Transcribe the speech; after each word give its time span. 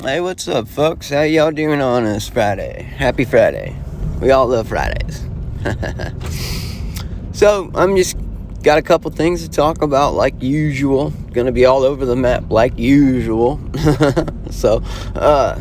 Hey, 0.00 0.20
what's 0.20 0.46
up, 0.46 0.68
folks? 0.68 1.10
How 1.10 1.22
y'all 1.22 1.50
doing 1.50 1.80
on 1.80 2.04
this 2.04 2.28
Friday? 2.28 2.82
Happy 2.82 3.24
Friday. 3.24 3.74
We 4.20 4.30
all 4.30 4.46
love 4.46 4.68
Fridays. 4.68 5.26
so, 7.32 7.68
I'm 7.74 7.96
just 7.96 8.16
got 8.62 8.78
a 8.78 8.82
couple 8.82 9.10
things 9.10 9.42
to 9.42 9.50
talk 9.50 9.82
about 9.82 10.14
like 10.14 10.40
usual. 10.40 11.10
Gonna 11.32 11.50
be 11.50 11.64
all 11.64 11.82
over 11.82 12.06
the 12.06 12.14
map 12.14 12.48
like 12.48 12.78
usual. 12.78 13.60
so, 14.50 14.84
uh, 15.16 15.58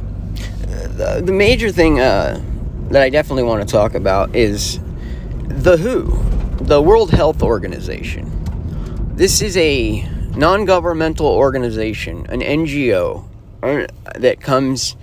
the, 0.67 1.23
the 1.25 1.33
major 1.33 1.71
thing 1.71 1.99
uh, 1.99 2.39
that 2.91 3.01
I 3.01 3.09
definitely 3.09 3.43
want 3.43 3.67
to 3.67 3.71
talk 3.71 3.95
about 3.95 4.35
is 4.35 4.79
the 5.47 5.77
WHO, 5.77 6.63
the 6.63 6.79
World 6.79 7.09
Health 7.09 7.41
Organization. 7.41 8.31
This 9.15 9.41
is 9.41 9.57
a 9.57 10.07
non 10.35 10.65
governmental 10.65 11.25
organization, 11.25 12.27
an 12.29 12.41
NGO 12.41 13.26
that 14.15 14.41
comes. 14.41 14.95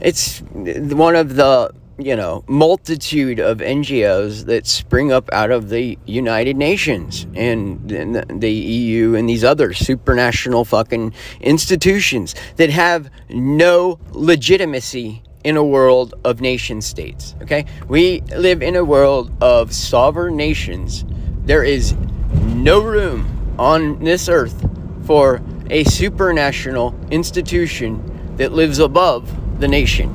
It's 0.00 0.40
one 0.40 1.16
of 1.16 1.36
the 1.36 1.72
you 1.98 2.16
know 2.16 2.44
multitude 2.48 3.38
of 3.38 3.58
NGOs 3.58 4.46
that 4.46 4.66
spring 4.66 5.12
up 5.12 5.32
out 5.32 5.50
of 5.50 5.68
the 5.68 5.98
United 6.06 6.56
Nations 6.56 7.26
and 7.34 7.88
the 7.88 8.50
EU 8.50 9.14
and 9.14 9.28
these 9.28 9.44
other 9.44 9.70
supranational 9.70 10.66
fucking 10.66 11.14
institutions 11.40 12.34
that 12.56 12.70
have 12.70 13.10
no 13.28 13.98
legitimacy 14.10 15.22
in 15.44 15.56
a 15.56 15.64
world 15.64 16.14
of 16.24 16.40
nation 16.40 16.80
states. 16.80 17.34
Okay, 17.42 17.66
we 17.86 18.22
live 18.36 18.62
in 18.62 18.76
a 18.76 18.84
world 18.84 19.30
of 19.42 19.72
sovereign 19.72 20.36
nations. 20.36 21.04
There 21.44 21.62
is 21.62 21.92
no 22.54 22.82
room 22.82 23.54
on 23.58 24.02
this 24.02 24.28
earth 24.28 24.68
for 25.06 25.42
a 25.70 25.84
supranational 25.84 26.94
institution 27.10 28.36
that 28.36 28.52
lives 28.52 28.78
above 28.78 29.60
the 29.60 29.68
nation. 29.68 30.14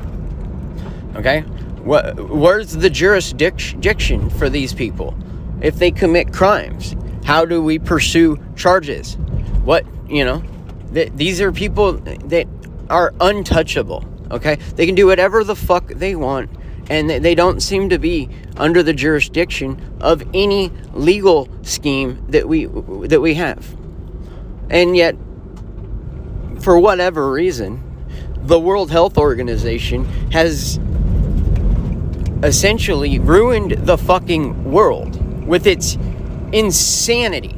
Okay? 1.15 1.41
Where's 1.41 2.73
the 2.73 2.89
jurisdiction 2.89 4.29
for 4.29 4.49
these 4.49 4.73
people? 4.73 5.17
If 5.61 5.75
they 5.75 5.91
commit 5.91 6.33
crimes, 6.33 6.95
how 7.25 7.45
do 7.45 7.61
we 7.61 7.79
pursue 7.79 8.37
charges? 8.55 9.15
What, 9.63 9.85
you 10.07 10.23
know, 10.23 10.43
th- 10.93 11.11
these 11.15 11.41
are 11.41 11.51
people 11.51 11.93
that 11.93 12.47
are 12.89 13.13
untouchable. 13.19 14.05
Okay? 14.31 14.55
They 14.75 14.85
can 14.85 14.95
do 14.95 15.07
whatever 15.07 15.43
the 15.43 15.55
fuck 15.55 15.87
they 15.87 16.15
want, 16.15 16.49
and 16.89 17.09
they 17.09 17.35
don't 17.35 17.61
seem 17.61 17.89
to 17.89 17.97
be 17.97 18.29
under 18.57 18.83
the 18.83 18.93
jurisdiction 18.93 19.97
of 20.01 20.23
any 20.33 20.71
legal 20.93 21.49
scheme 21.63 22.23
that 22.29 22.47
we 22.47 22.65
that 23.07 23.21
we 23.21 23.35
have. 23.35 23.75
And 24.69 24.95
yet 24.95 25.15
for 26.59 26.79
whatever 26.79 27.31
reason, 27.31 27.83
the 28.43 28.59
World 28.59 28.91
Health 28.91 29.17
Organization 29.17 30.05
has 30.31 30.79
essentially 32.43 33.19
ruined 33.19 33.71
the 33.85 33.97
fucking 33.97 34.71
world 34.71 35.45
with 35.45 35.67
its 35.67 35.97
insanity. 36.51 37.55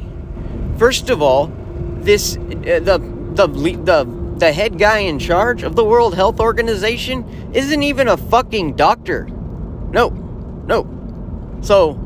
First 0.76 1.10
of 1.10 1.22
all, 1.22 1.52
this 1.98 2.36
uh, 2.36 2.40
the 2.40 2.98
the 3.34 3.46
the 3.46 4.22
the 4.38 4.52
head 4.52 4.78
guy 4.78 4.98
in 4.98 5.18
charge 5.18 5.62
of 5.62 5.76
the 5.76 5.84
World 5.84 6.14
Health 6.14 6.40
Organization 6.40 7.52
isn't 7.54 7.82
even 7.82 8.08
a 8.08 8.16
fucking 8.16 8.74
doctor. 8.74 9.28
No. 9.92 10.08
No. 10.66 11.58
So, 11.60 11.96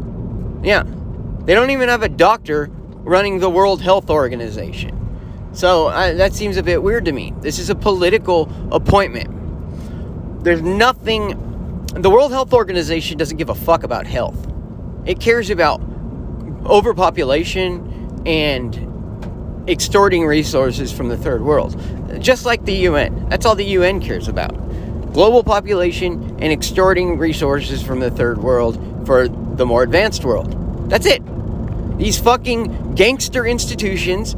yeah. 0.62 0.83
They 1.44 1.55
don't 1.55 1.70
even 1.70 1.88
have 1.88 2.03
a 2.03 2.08
doctor 2.08 2.69
running 3.05 3.38
the 3.38 3.48
World 3.48 3.81
Health 3.81 4.10
Organization. 4.10 4.95
So 5.57 5.87
uh, 5.87 6.12
that 6.12 6.35
seems 6.35 6.59
a 6.59 6.62
bit 6.62 6.83
weird 6.83 7.07
to 7.07 7.12
me. 7.12 7.33
This 7.41 7.59
is 7.59 7.71
a 7.71 7.75
political 7.75 8.53
appointment. 8.71 10.45
There's 10.45 10.61
nothing. 10.61 11.87
The 11.95 12.11
World 12.11 12.31
Health 12.31 12.53
Organization 12.53 13.17
doesn't 13.17 13.39
give 13.39 13.49
a 13.49 13.55
fuck 13.55 13.83
about 13.83 14.07
health. 14.07 14.37
It 15.07 15.19
cares 15.19 15.49
about 15.49 15.81
overpopulation 16.66 18.22
and 18.27 19.65
extorting 19.66 20.27
resources 20.27 20.93
from 20.93 21.09
the 21.09 21.16
third 21.16 21.41
world. 21.41 21.81
Just 22.21 22.45
like 22.45 22.66
the 22.66 22.75
UN. 22.89 23.27
That's 23.31 23.47
all 23.47 23.55
the 23.55 23.65
UN 23.65 23.99
cares 23.99 24.28
about. 24.28 24.53
Global 25.15 25.43
population 25.43 26.37
and 26.39 26.53
extorting 26.53 27.16
resources 27.16 27.83
from 27.83 28.00
the 28.00 28.11
third 28.11 28.37
world 28.37 29.06
for 29.06 29.27
the 29.27 29.65
more 29.65 29.83
advanced 29.84 30.22
world. 30.22 30.91
That's 30.91 31.06
it. 31.06 31.22
These 31.97 32.19
fucking 32.19 32.95
gangster 32.95 33.47
institutions 33.47 34.34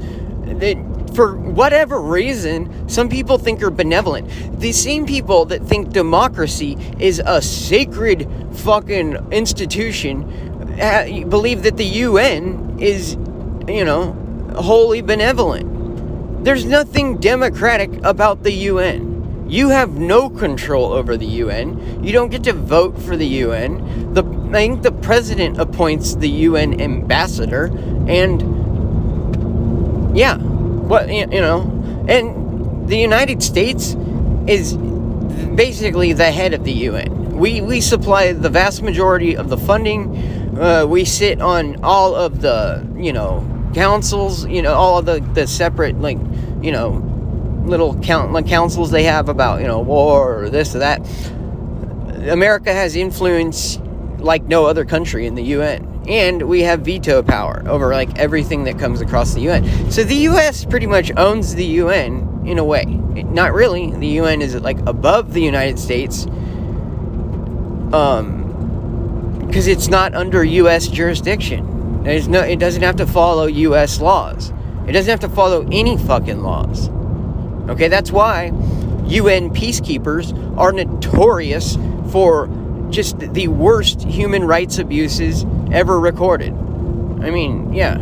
that 0.61 0.98
for 1.15 1.37
whatever 1.37 2.01
reason, 2.01 2.89
some 2.89 3.09
people 3.09 3.39
think 3.39 3.63
are 3.63 3.71
benevolent. 3.71 4.29
The 4.61 4.73
same 4.73 5.07
people 5.07 5.45
that 5.47 5.63
think 5.63 5.91
democracy 5.91 6.77
is 6.99 7.21
a 7.25 7.41
sacred 7.43 8.29
fucking 8.53 9.33
institution 9.33 10.25
uh, 10.81 11.25
believe 11.29 11.63
that 11.65 11.77
the 11.77 11.85
UN 11.85 12.79
is, 12.79 13.15
you 13.67 13.85
know, 13.85 14.13
wholly 14.57 15.03
benevolent. 15.03 16.45
There's 16.45 16.65
nothing 16.65 17.19
democratic 17.19 17.91
about 18.05 18.43
the 18.45 18.53
UN. 18.53 19.47
You 19.49 19.71
have 19.71 19.99
no 19.99 20.29
control 20.29 20.93
over 20.93 21.17
the 21.17 21.27
UN. 21.27 22.05
You 22.05 22.13
don't 22.13 22.29
get 22.29 22.45
to 22.45 22.53
vote 22.53 23.01
for 23.01 23.17
the 23.17 23.27
UN. 23.27 24.13
The 24.15 24.23
I 24.49 24.53
think 24.53 24.83
the 24.83 24.93
president 24.93 25.59
appoints 25.59 26.15
the 26.15 26.29
UN 26.29 26.81
ambassador 26.81 27.67
and 28.09 28.41
yeah, 30.17 30.39
what 30.89 31.09
you 31.09 31.27
know, 31.27 31.61
and 32.09 32.89
the 32.89 32.97
United 32.97 33.43
States 33.43 33.95
is 34.47 34.77
basically 35.55 36.13
the 36.15 36.31
head 36.33 36.55
of 36.55 36.65
the 36.65 36.73
UN. 36.73 37.37
We 37.37 37.61
we 37.61 37.81
supply 37.81 38.33
the 38.33 38.49
vast 38.49 38.83
majority 38.83 39.37
of 39.37 39.49
the 39.49 39.59
funding. 39.59 40.59
Uh, 40.59 40.87
we 40.87 41.05
sit 41.05 41.41
on 41.41 41.85
all 41.85 42.15
of 42.15 42.41
the 42.41 42.87
you 42.97 43.13
know 43.13 43.47
councils. 43.75 44.47
You 44.47 44.63
know 44.63 44.75
all 44.75 44.99
of 44.99 45.05
the 45.05 45.21
the 45.35 45.47
separate 45.47 46.01
like 46.01 46.19
you 46.63 46.73
know 46.73 47.05
little 47.67 47.99
count 48.01 48.33
like 48.33 48.47
councils 48.47 48.91
they 48.91 49.03
have 49.03 49.29
about 49.29 49.61
you 49.61 49.67
know 49.67 49.81
war 49.81 50.45
or 50.45 50.51
this 50.51 50.75
or 50.75 50.79
that. 50.79 51.01
America 52.31 52.73
has 52.73 52.97
influence 52.97 53.79
like 54.19 54.43
no 54.45 54.67
other 54.67 54.85
country 54.85 55.27
in 55.27 55.35
the 55.35 55.45
UN 55.45 55.98
and 56.09 56.43
we 56.49 56.63
have 56.63 56.81
veto 56.81 57.23
power 57.23 57.63
over 57.67 57.93
like 57.93 58.19
everything 58.19 58.65
that 58.65 58.79
comes 58.79 59.01
across 59.01 59.35
the 59.35 59.41
UN. 59.43 59.91
So 59.91 60.03
the 60.03 60.15
US 60.31 60.65
pretty 60.65 60.87
much 60.87 61.13
owns 61.17 61.55
the 61.55 61.65
UN 61.65 62.43
in 62.47 62.59
a 62.59 62.65
way. 62.65 62.85
Not 62.87 63.53
really. 63.53 63.91
The 63.91 64.09
UN 64.21 64.41
is 64.41 64.55
like 64.57 64.79
above 64.87 65.35
the 65.35 65.43
United 65.43 65.79
States. 65.79 66.27
Um 67.93 68.47
because 69.47 69.67
it's 69.67 69.89
not 69.89 70.15
under 70.15 70.45
US 70.45 70.89
jurisdiction. 70.89 72.03
There's 72.05 72.27
no 72.27 72.41
it 72.41 72.59
doesn't 72.59 72.83
have 72.83 72.97
to 72.97 73.07
follow 73.07 73.47
US 73.47 74.01
laws. 74.01 74.53
It 74.87 74.93
doesn't 74.93 75.11
have 75.11 75.21
to 75.21 75.29
follow 75.29 75.69
any 75.71 75.99
fucking 75.99 76.43
laws. 76.43 76.89
Okay, 77.69 77.89
that's 77.89 78.11
why 78.11 78.47
UN 79.05 79.51
peacekeepers 79.51 80.33
are 80.57 80.73
notorious 80.73 81.77
for 82.11 82.49
just 82.91 83.19
the 83.19 83.49
worst 83.49 84.03
human 84.03 84.45
rights 84.45 84.79
abuses 84.79 85.45
ever 85.71 85.99
recorded. 85.99 86.53
I 86.53 87.31
mean, 87.31 87.73
yeah, 87.73 87.99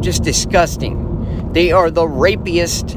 just 0.00 0.22
disgusting. 0.22 1.52
They 1.52 1.72
are 1.72 1.90
the 1.90 2.02
rapiest, 2.06 2.92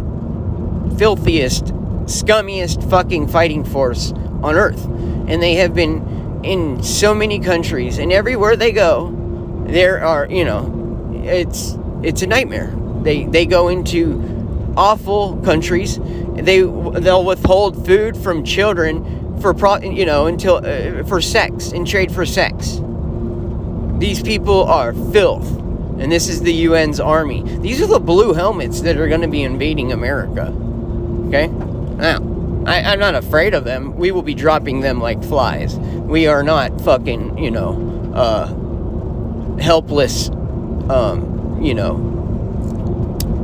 filthiest, 0.97 1.65
scummiest 2.05 2.89
fucking 2.89 3.27
fighting 3.27 3.63
force 3.63 4.11
on 4.43 4.55
earth. 4.55 4.85
And 4.85 5.41
they 5.41 5.55
have 5.55 5.73
been 5.73 6.41
in 6.43 6.83
so 6.83 7.13
many 7.13 7.39
countries, 7.39 7.99
and 7.99 8.11
everywhere 8.11 8.55
they 8.55 8.71
go, 8.71 9.15
there 9.67 10.03
are, 10.03 10.27
you 10.29 10.43
know, 10.43 11.11
it's 11.23 11.77
it's 12.03 12.21
a 12.21 12.27
nightmare. 12.27 12.73
They 13.03 13.25
they 13.25 13.45
go 13.45 13.69
into 13.69 14.73
awful 14.75 15.37
countries. 15.37 15.99
They 15.99 16.61
they'll 16.61 17.23
withhold 17.23 17.85
food 17.85 18.17
from 18.17 18.43
children 18.43 19.20
for 19.41 19.53
pro, 19.53 19.77
you 19.77 20.05
know 20.05 20.27
until 20.27 20.57
uh, 20.57 21.03
for 21.03 21.19
sex 21.21 21.71
and 21.71 21.87
trade 21.87 22.11
for 22.11 22.25
sex. 22.25 22.79
These 23.97 24.23
people 24.23 24.63
are 24.63 24.93
filth, 25.11 25.47
and 25.99 26.11
this 26.11 26.27
is 26.27 26.41
the 26.41 26.65
UN's 26.65 26.99
army. 26.99 27.43
These 27.59 27.81
are 27.81 27.87
the 27.87 27.99
blue 27.99 28.33
helmets 28.33 28.81
that 28.81 28.97
are 28.97 29.07
going 29.07 29.21
to 29.21 29.27
be 29.27 29.43
invading 29.43 29.91
America. 29.91 30.47
Okay, 31.27 31.47
now 31.47 32.17
I, 32.65 32.81
I'm 32.81 32.99
not 32.99 33.15
afraid 33.15 33.53
of 33.53 33.63
them. 33.63 33.95
We 33.95 34.11
will 34.11 34.21
be 34.21 34.33
dropping 34.33 34.81
them 34.81 35.01
like 35.01 35.23
flies. 35.23 35.75
We 35.77 36.27
are 36.27 36.43
not 36.43 36.79
fucking 36.81 37.37
you 37.37 37.51
know 37.51 38.13
uh, 38.15 38.47
helpless, 39.59 40.29
um, 40.29 41.59
you 41.61 41.73
know, 41.73 41.95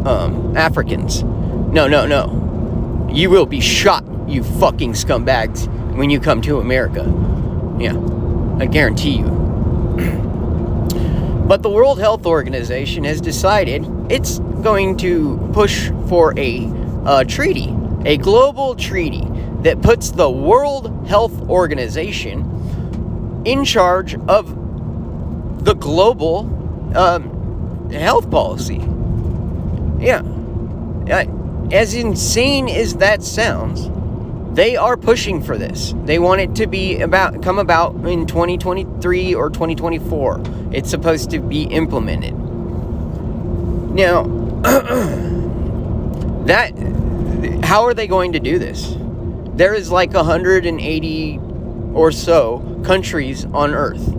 um, 0.06 0.56
Africans. 0.56 1.24
No, 1.24 1.88
no, 1.88 2.06
no. 2.06 3.10
You 3.12 3.30
will 3.30 3.46
be 3.46 3.62
shot, 3.62 4.04
you 4.28 4.44
fucking 4.44 4.94
scumbags 4.94 5.68
when 5.98 6.12
you 6.12 6.20
come 6.20 6.42
to 6.44 6.60
America. 6.60 7.04
Yeah, 7.80 7.98
I 8.60 8.68
guarantee 8.68 9.18
you. 9.18 9.26
but 11.48 11.64
the 11.64 11.70
World 11.70 12.00
Health 12.00 12.28
Organization 12.28 13.04
has 13.04 13.20
decided 13.20 13.84
it's 14.10 14.38
going 14.62 14.96
to 14.98 15.38
push 15.54 15.90
for 16.08 16.38
a, 16.38 16.72
a 17.06 17.26
treaty, 17.26 17.76
a 18.06 18.18
global 18.18 18.76
treaty 18.76 19.24
that 19.62 19.82
puts 19.82 20.12
the 20.12 20.30
World 20.30 21.08
Health 21.08 21.42
Organization 21.50 23.42
in 23.44 23.66
charge 23.66 24.14
of 24.28 25.66
the 25.66 25.74
global 25.74 26.42
um, 26.96 27.90
health 27.90 28.30
policy. 28.30 28.88
Yeah. 30.00 30.22
As 31.72 31.96
insane 31.96 32.70
as 32.70 32.98
that 32.98 33.24
sounds, 33.24 33.90
they 34.58 34.76
are 34.76 34.98
pushing 34.98 35.42
for 35.44 35.56
this. 35.56 35.94
They 36.06 36.18
want 36.18 36.42
it 36.42 36.56
to 36.56 36.66
be 36.66 37.00
about 37.00 37.44
come 37.44 37.60
about 37.60 37.94
in 38.08 38.26
2023 38.26 39.36
or 39.36 39.52
2024. 39.52 40.42
It's 40.72 40.90
supposed 40.90 41.30
to 41.30 41.40
be 41.40 41.66
implemented. 41.66 42.34
Now, 43.94 44.24
that 46.46 46.72
how 47.64 47.84
are 47.84 47.94
they 47.94 48.08
going 48.08 48.32
to 48.32 48.40
do 48.40 48.58
this? 48.58 48.96
There 49.54 49.76
is 49.76 49.92
like 49.92 50.14
180 50.14 51.40
or 51.94 52.12
so 52.12 52.82
countries 52.84 53.46
on 53.46 53.76
Earth. 53.76 54.12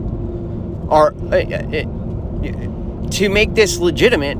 Are 0.89 1.15
uh, 1.33 1.37
uh, 1.37 3.11
to 3.11 3.29
make 3.29 3.57
this 3.57 3.79
legitimate, 3.79 4.39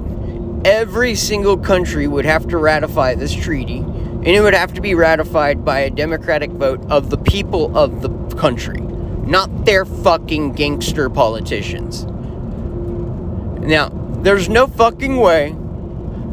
every 0.65 1.17
single 1.17 1.57
country 1.57 2.07
would 2.07 2.25
have 2.25 2.47
to 2.49 2.57
ratify 2.57 3.17
this 3.17 3.35
treaty 3.35 3.85
and 4.19 4.27
it 4.27 4.41
would 4.41 4.55
have 4.55 4.75
to 4.75 4.81
be 4.81 4.95
ratified 4.95 5.65
by 5.65 5.81
a 5.81 5.91
democratic 5.91 6.51
vote 6.51 6.85
of 6.91 7.09
the 7.09 7.19
people 7.19 7.77
of 7.79 8.03
the 8.03 8.09
country, 8.37 8.81
not 8.81 9.65
their 9.65 9.85
fucking 9.85 10.53
gangster 10.55 11.09
politicians. 11.09 12.05
Now, 13.65 13.91
there's 14.23 14.49
no 14.49 14.67
fucking 14.67 15.17
way 15.17 15.55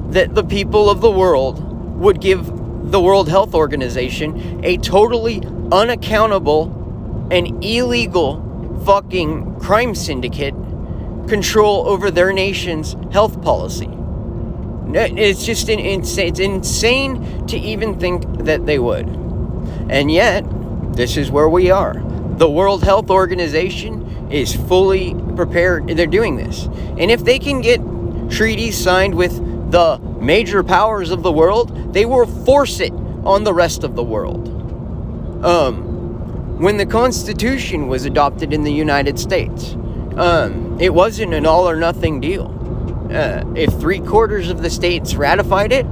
that 0.09 0.33
the 0.33 0.43
people 0.43 0.89
of 0.89 1.01
the 1.01 1.11
world 1.11 1.61
would 1.99 2.21
give 2.21 2.45
the 2.91 2.99
World 2.99 3.29
Health 3.29 3.53
Organization 3.53 4.63
a 4.63 4.77
totally 4.77 5.43
unaccountable 5.71 7.27
and 7.31 7.63
illegal 7.63 8.41
fucking 8.85 9.59
crime 9.59 9.93
syndicate 9.95 10.55
control 11.27 11.87
over 11.87 12.11
their 12.11 12.33
nation's 12.33 12.95
health 13.11 13.41
policy. 13.41 13.89
It's 14.93 15.45
just 15.45 15.69
insane. 15.69 16.27
It's 16.27 16.39
insane 16.39 17.47
to 17.47 17.57
even 17.57 17.99
think 17.99 18.25
that 18.45 18.65
they 18.65 18.79
would. 18.79 19.07
And 19.89 20.11
yet, 20.11 20.45
this 20.95 21.17
is 21.17 21.31
where 21.31 21.49
we 21.49 21.71
are. 21.71 22.01
The 22.37 22.49
World 22.49 22.83
Health 22.83 23.09
Organization 23.09 24.31
is 24.31 24.55
fully 24.55 25.13
prepared. 25.35 25.87
They're 25.87 26.05
doing 26.07 26.35
this. 26.35 26.65
And 26.97 27.11
if 27.11 27.23
they 27.23 27.39
can 27.39 27.61
get 27.61 27.81
treaties 28.29 28.77
signed 28.77 29.15
with 29.15 29.71
the 29.71 29.97
major 30.19 30.63
powers 30.63 31.11
of 31.11 31.23
the 31.23 31.31
world, 31.31 31.93
they 31.93 32.05
will 32.05 32.25
force 32.25 32.79
it 32.79 32.93
on 33.23 33.43
the 33.43 33.53
rest 33.53 33.83
of 33.83 33.95
the 33.95 34.03
world. 34.03 34.47
Um, 35.45 36.59
when 36.59 36.77
the 36.77 36.85
Constitution 36.85 37.87
was 37.87 38.05
adopted 38.05 38.53
in 38.53 38.63
the 38.63 38.71
United 38.71 39.19
States, 39.19 39.73
um, 40.15 40.77
it 40.79 40.93
wasn't 40.93 41.33
an 41.33 41.45
all 41.45 41.69
or 41.69 41.75
nothing 41.75 42.21
deal 42.21 42.47
uh, 43.11 43.43
if 43.55 43.73
three 43.79 43.99
quarters 43.99 44.49
of 44.49 44.61
the 44.61 44.69
states 44.69 45.15
ratified 45.15 45.71
it, 45.71 45.85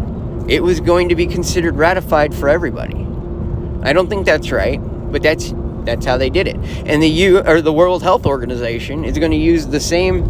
it 0.48 0.62
was 0.62 0.80
going 0.80 1.10
to 1.10 1.16
be 1.16 1.26
considered 1.26 1.76
ratified 1.76 2.34
for 2.34 2.50
everybody. 2.50 3.08
I 3.84 3.94
don't 3.94 4.10
think 4.10 4.26
that's 4.26 4.52
right, 4.52 4.80
but 5.12 5.22
that's 5.22 5.54
that's 5.86 6.06
how 6.06 6.18
they 6.18 6.30
did 6.30 6.48
it. 6.48 6.56
And 6.86 7.04
the 7.04 7.10
U 7.10 7.40
or 7.40 7.62
the 7.62 7.74
World 7.74 8.04
Health 8.04 8.26
Organization 8.26 9.04
is 9.04 9.18
going 9.18 9.32
to 9.32 9.38
use 9.38 9.68
the 9.68 9.80
same, 9.80 10.24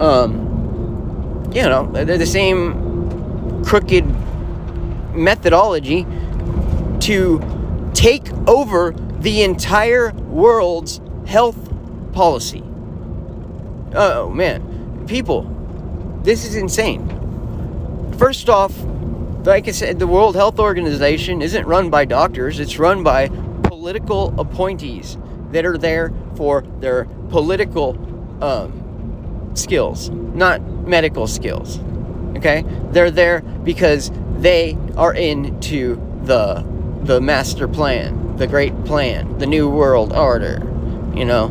um, 0.00 1.48
you 1.52 1.62
know, 1.62 1.86
the 1.92 2.26
same 2.26 3.64
crooked 3.64 4.04
methodology 5.14 6.06
to 7.00 7.40
take 7.94 8.32
over 8.48 8.92
the 9.20 9.42
entire 9.42 10.12
world's 10.12 11.00
health 11.26 11.56
policy. 12.12 12.62
Oh 13.94 14.30
man, 14.30 15.06
people, 15.06 15.44
this 16.22 16.44
is 16.44 16.54
insane. 16.54 17.06
First 18.18 18.48
off, 18.48 18.74
like 19.44 19.68
I 19.68 19.70
said, 19.70 19.98
the 19.98 20.06
World 20.06 20.36
Health 20.36 20.58
Organization 20.58 21.40
isn't 21.40 21.66
run 21.66 21.90
by 21.90 22.04
doctors, 22.04 22.60
it's 22.60 22.78
run 22.78 23.02
by 23.02 23.28
political 23.62 24.38
appointees 24.38 25.16
that 25.52 25.64
are 25.64 25.78
there 25.78 26.12
for 26.36 26.62
their 26.80 27.04
political 27.30 27.96
um, 28.44 29.50
skills, 29.54 30.10
not 30.10 30.60
medical 30.60 31.26
skills. 31.26 31.80
Okay? 32.36 32.64
They're 32.90 33.10
there 33.10 33.40
because 33.40 34.10
they 34.38 34.76
are 34.96 35.14
into 35.14 35.96
the 36.24 36.64
the 37.02 37.20
master 37.20 37.66
plan, 37.66 38.36
the 38.36 38.46
great 38.46 38.84
plan, 38.84 39.38
the 39.38 39.46
new 39.46 39.68
world 39.70 40.12
order, 40.12 40.58
you 41.14 41.24
know? 41.24 41.46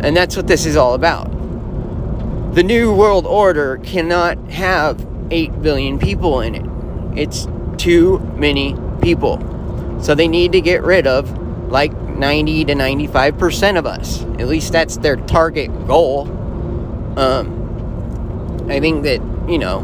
And 0.00 0.16
that's 0.16 0.36
what 0.36 0.48
this 0.48 0.66
is 0.66 0.76
all 0.76 0.94
about. 0.94 1.32
The 2.52 2.62
New 2.62 2.92
World 2.94 3.26
Order 3.26 3.76
cannot 3.78 4.38
have 4.50 5.06
8 5.30 5.62
billion 5.62 5.98
people 5.98 6.40
in 6.40 6.54
it. 6.54 7.18
It's 7.18 7.46
too 7.76 8.18
many 8.36 8.76
people. 9.02 9.38
So 10.02 10.14
they 10.14 10.28
need 10.28 10.52
to 10.52 10.60
get 10.60 10.82
rid 10.82 11.06
of 11.06 11.30
like 11.70 11.92
90 11.92 12.64
to 12.64 12.74
95% 12.74 13.78
of 13.78 13.86
us. 13.86 14.22
At 14.22 14.48
least 14.48 14.72
that's 14.72 14.96
their 14.96 15.16
target 15.16 15.70
goal. 15.86 16.22
Um, 17.18 18.66
I 18.70 18.80
think 18.80 19.04
that, 19.04 19.20
you 19.48 19.58
know, 19.58 19.80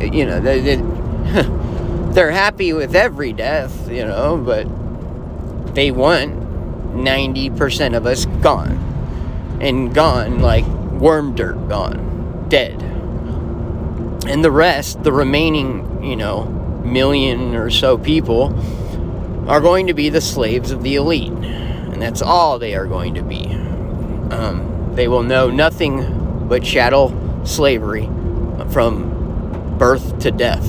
you 0.00 0.24
know, 0.24 0.40
they, 0.40 0.60
they, 0.60 0.76
they're 2.12 2.30
happy 2.30 2.72
with 2.72 2.94
every 2.94 3.32
death, 3.32 3.90
you 3.90 4.04
know, 4.04 4.36
but 4.36 4.64
they 5.74 5.90
want 5.90 6.38
90% 6.94 7.96
of 7.96 8.06
us 8.06 8.26
gone. 8.42 8.78
And 9.60 9.94
gone 9.94 10.40
like 10.40 10.64
worm 11.02 11.34
dirt 11.34 11.68
gone, 11.68 12.46
dead. 12.48 12.80
And 14.28 14.44
the 14.44 14.52
rest, 14.52 15.02
the 15.02 15.12
remaining, 15.12 16.04
you 16.04 16.14
know, 16.14 16.44
million 16.84 17.56
or 17.56 17.70
so 17.70 17.98
people, 17.98 18.54
are 19.48 19.60
going 19.60 19.88
to 19.88 19.94
be 19.94 20.08
the 20.10 20.20
slaves 20.20 20.70
of 20.70 20.84
the 20.84 20.94
elite. 20.94 21.32
And 21.32 22.00
that's 22.00 22.22
all 22.22 22.60
they 22.60 22.76
are 22.76 22.86
going 22.86 23.14
to 23.16 23.22
be. 23.22 23.46
Um, 24.30 24.92
they 24.94 25.08
will 25.08 25.24
know 25.24 25.50
nothing 25.50 26.46
but 26.48 26.62
chattel 26.62 27.12
slavery 27.44 28.08
from 28.70 29.76
birth 29.78 30.20
to 30.20 30.30
death. 30.30 30.64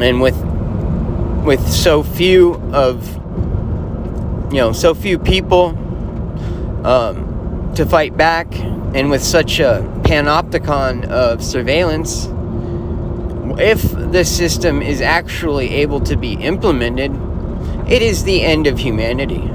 And 0.00 0.20
with 0.20 0.36
with 1.44 1.66
so 1.70 2.02
few 2.02 2.54
of 2.72 3.14
you 4.52 4.58
know 4.58 4.72
so 4.72 4.94
few 4.94 5.18
people 5.18 5.68
um, 6.84 7.27
to 7.78 7.86
fight 7.86 8.16
back, 8.16 8.52
and 8.92 9.08
with 9.08 9.22
such 9.22 9.60
a 9.60 9.88
panopticon 10.02 11.04
of 11.04 11.44
surveillance, 11.44 12.26
if 13.60 13.80
the 14.10 14.24
system 14.24 14.82
is 14.82 15.00
actually 15.00 15.70
able 15.74 16.00
to 16.00 16.16
be 16.16 16.32
implemented, 16.32 17.12
it 17.88 18.02
is 18.02 18.24
the 18.24 18.42
end 18.42 18.66
of 18.66 18.80
humanity. 18.80 19.48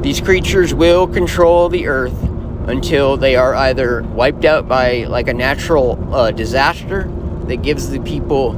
These 0.00 0.20
creatures 0.20 0.74
will 0.74 1.06
control 1.06 1.68
the 1.68 1.86
earth 1.86 2.20
until 2.66 3.16
they 3.16 3.36
are 3.36 3.54
either 3.54 4.02
wiped 4.02 4.44
out 4.44 4.66
by 4.66 5.04
like 5.04 5.28
a 5.28 5.34
natural 5.34 6.12
uh, 6.12 6.32
disaster 6.32 7.08
that 7.46 7.62
gives 7.62 7.88
the 7.88 8.00
people 8.00 8.54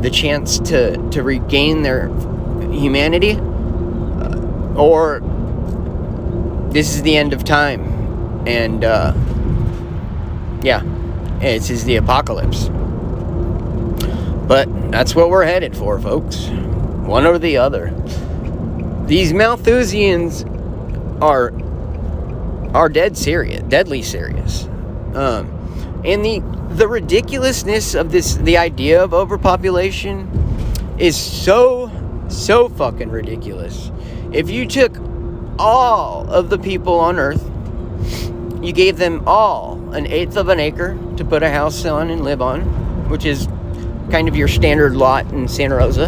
the 0.00 0.08
chance 0.08 0.58
to, 0.60 0.96
to 1.10 1.22
regain 1.22 1.82
their 1.82 2.08
humanity, 2.70 3.32
uh, 3.32 4.74
or 4.74 5.20
this 6.72 6.94
is 6.94 7.02
the 7.02 7.14
end 7.14 7.34
of 7.34 7.44
time 7.44 7.92
and 8.46 8.84
uh, 8.84 9.12
yeah, 10.62 10.82
this 11.40 11.70
is 11.70 11.84
the 11.84 11.96
apocalypse. 11.96 12.68
But 14.46 14.68
that's 14.90 15.14
what 15.14 15.30
we're 15.30 15.44
headed 15.44 15.76
for, 15.76 16.00
folks. 16.00 16.46
One 16.46 17.26
or 17.26 17.38
the 17.38 17.56
other. 17.56 17.90
These 19.06 19.32
Malthusians 19.32 20.44
are 21.22 21.52
are 22.74 22.88
dead 22.88 23.16
serious, 23.16 23.62
deadly 23.64 24.02
serious. 24.02 24.64
Um, 25.14 26.02
and 26.04 26.24
the 26.24 26.42
the 26.70 26.88
ridiculousness 26.88 27.94
of 27.94 28.12
this, 28.12 28.34
the 28.36 28.56
idea 28.56 29.02
of 29.02 29.12
overpopulation, 29.12 30.28
is 30.98 31.16
so 31.16 31.90
so 32.28 32.68
fucking 32.68 33.10
ridiculous. 33.10 33.90
If 34.32 34.50
you 34.50 34.66
took 34.66 34.96
all 35.58 36.30
of 36.30 36.48
the 36.48 36.58
people 36.58 36.98
on 36.98 37.18
Earth 37.18 37.44
you 38.62 38.72
gave 38.72 38.96
them 38.96 39.22
all 39.26 39.92
an 39.92 40.06
eighth 40.06 40.36
of 40.36 40.48
an 40.48 40.60
acre 40.60 40.96
to 41.16 41.24
put 41.24 41.42
a 41.42 41.50
house 41.50 41.84
on 41.84 42.10
and 42.10 42.22
live 42.22 42.40
on, 42.40 42.62
which 43.08 43.24
is 43.24 43.48
kind 44.10 44.28
of 44.28 44.36
your 44.36 44.48
standard 44.48 44.94
lot 44.94 45.30
in 45.32 45.48
Santa 45.48 45.76
Rosa. 45.76 46.06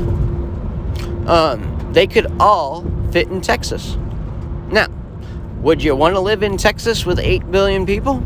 Um, 1.27 1.91
they 1.93 2.07
could 2.07 2.27
all 2.39 2.85
fit 3.11 3.29
in 3.29 3.41
Texas. 3.41 3.97
Now, 4.71 4.87
would 5.63 5.83
you 5.83 5.97
want 5.97 6.15
to 6.15 6.21
live 6.21 6.43
in 6.43 6.57
Texas 6.57 7.05
with 7.05 7.19
8 7.19 7.51
billion 7.51 7.87
people? 7.87 8.23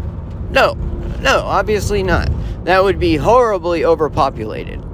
No, 0.50 0.75
no, 1.20 1.40
obviously 1.40 2.02
not. 2.02 2.28
That 2.64 2.82
would 2.82 2.99
be 2.99 3.16
horribly 3.16 3.85
overpopulated. 3.85 4.85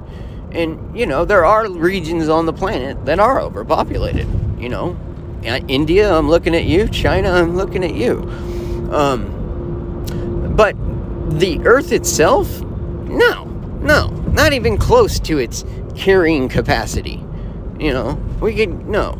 And, 0.51 0.97
you 0.97 1.05
know, 1.05 1.25
there 1.25 1.43
are 1.43 1.69
regions 1.69 2.29
on 2.29 2.45
the 2.45 2.53
planet 2.53 3.05
that 3.05 3.19
are 3.19 3.41
overpopulated. 3.41 4.27
You 4.57 4.69
know, 4.69 4.97
India, 5.43 6.13
I'm 6.13 6.29
looking 6.29 6.55
at 6.55 6.63
you. 6.63 6.87
China, 6.87 7.31
I'm 7.31 7.57
looking 7.57 7.83
at 7.83 7.93
you. 7.93 8.31
Um, 8.91 10.53
but 10.55 10.75
the 11.39 11.59
Earth 11.65 11.91
itself, 11.91 12.61
no, 12.61 13.45
no, 13.81 14.07
not 14.33 14.53
even 14.53 14.77
close 14.77 15.19
to 15.21 15.37
its 15.37 15.65
carrying 15.95 16.49
capacity. 16.49 17.23
You 17.79 17.93
know, 17.93 18.13
we 18.39 18.55
could, 18.55 18.87
no. 18.87 19.19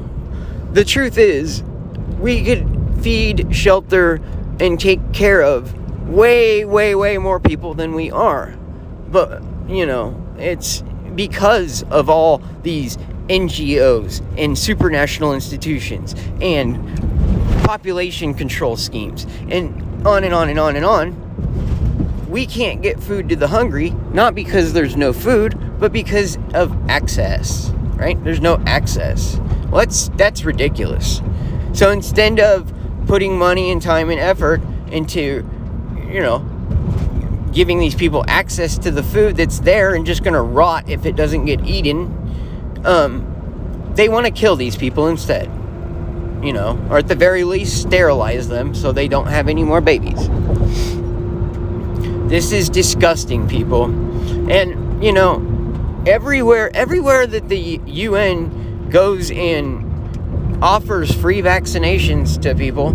The 0.72 0.86
truth 0.86 1.18
is, 1.18 1.64
we 2.20 2.44
could 2.44 2.68
feed, 3.02 3.56
shelter, 3.56 4.22
and 4.60 4.80
take 4.80 5.14
care 5.14 5.42
of 5.42 5.74
way, 6.08 6.66
way, 6.66 6.96
way 6.96 7.18
more 7.18 7.40
people 7.40 7.74
than 7.74 7.94
we 7.94 8.12
are. 8.12 8.56
But, 9.10 9.44
you 9.68 9.86
know, 9.86 10.22
it's 10.38 10.84
because 11.16 11.84
of 11.84 12.10
all 12.10 12.42
these 12.64 12.98
NGOs 13.28 14.20
and 14.38 14.56
supranational 14.56 15.34
institutions 15.34 16.14
and 16.42 17.05
population 17.66 18.34
control 18.34 18.78
schemes 18.78 19.26
and 19.50 20.06
on 20.08 20.24
and 20.24 20.34
on 20.34 20.50
and 20.50 20.60
on 20.60 20.76
and 20.76 20.86
on. 20.86 21.22
We 22.30 22.46
can't 22.46 22.82
get 22.82 23.02
food 23.02 23.30
to 23.30 23.36
the 23.36 23.48
hungry, 23.48 23.92
not 24.12 24.36
because 24.36 24.74
there's 24.74 24.96
no 24.96 25.14
food, 25.14 25.60
but 25.80 25.92
because 25.92 26.38
of 26.54 26.90
access, 26.90 27.70
right? 27.96 28.22
There's 28.24 28.42
no 28.42 28.62
access. 28.66 29.38
Well, 29.70 29.80
that's, 29.80 30.10
that's 30.10 30.44
ridiculous. 30.44 31.22
So 31.74 31.92
instead 31.92 32.40
of 32.40 32.72
putting 33.08 33.38
money 33.38 33.72
and 33.72 33.82
time 33.82 34.10
and 34.10 34.20
effort 34.20 34.62
into, 34.92 35.48
you 36.10 36.22
know, 36.22 36.40
giving 37.56 37.80
these 37.80 37.96
people 37.96 38.26
access 38.28 38.78
to 38.78 38.92
the 38.92 39.02
food 39.02 39.38
that's 39.38 39.60
there 39.60 39.96
and 39.96 40.06
just 40.06 40.24
going 40.24 40.34
to 40.34 40.42
rot 40.42 40.90
if 40.90 41.06
it 41.06 41.16
doesn't 41.16 41.46
get 41.46 41.66
eaten. 41.66 42.82
Um, 42.84 43.94
they 43.96 44.10
want 44.10 44.26
to 44.26 44.32
kill 44.32 44.58
these 44.58 44.76
people 44.76 45.08
instead. 45.08 45.50
You 46.46 46.54
know, 46.54 46.88
or 46.92 47.00
at 47.00 47.08
the 47.08 47.16
very 47.16 47.44
least, 47.44 47.82
sterilize 47.82 48.48
them 48.48 48.76
so 48.76 48.92
they 48.92 49.08
don't 49.08 49.28
have 49.28 49.48
any 49.48 49.64
more 49.64 49.82
babies. 49.82 50.30
This 52.30 52.52
is 52.52 52.70
disgusting, 52.70 53.48
people. 53.48 53.86
And, 54.52 55.04
you 55.04 55.12
know, 55.12 55.42
everywhere 56.06 56.70
everywhere 56.76 57.26
that 57.26 57.50
the 57.50 57.82
UN 57.86 58.90
goes 58.90 59.32
in 59.32 60.60
offers 60.62 61.14
free 61.14 61.42
vaccinations 61.42 62.42
to 62.42 62.56
people, 62.56 62.94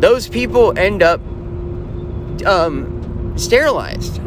those 0.00 0.28
people 0.28 0.78
end 0.78 1.02
up 1.02 1.20
um, 2.46 3.32
sterilized. 3.36 4.20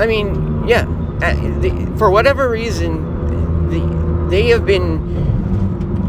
I 0.00 0.06
mean, 0.06 0.66
yeah, 0.68 0.86
uh, 1.22 1.96
for 1.96 2.10
whatever 2.10 2.48
reason, 2.48 3.68
the, 3.70 4.28
they 4.30 4.48
have 4.48 4.64
been 4.64 5.27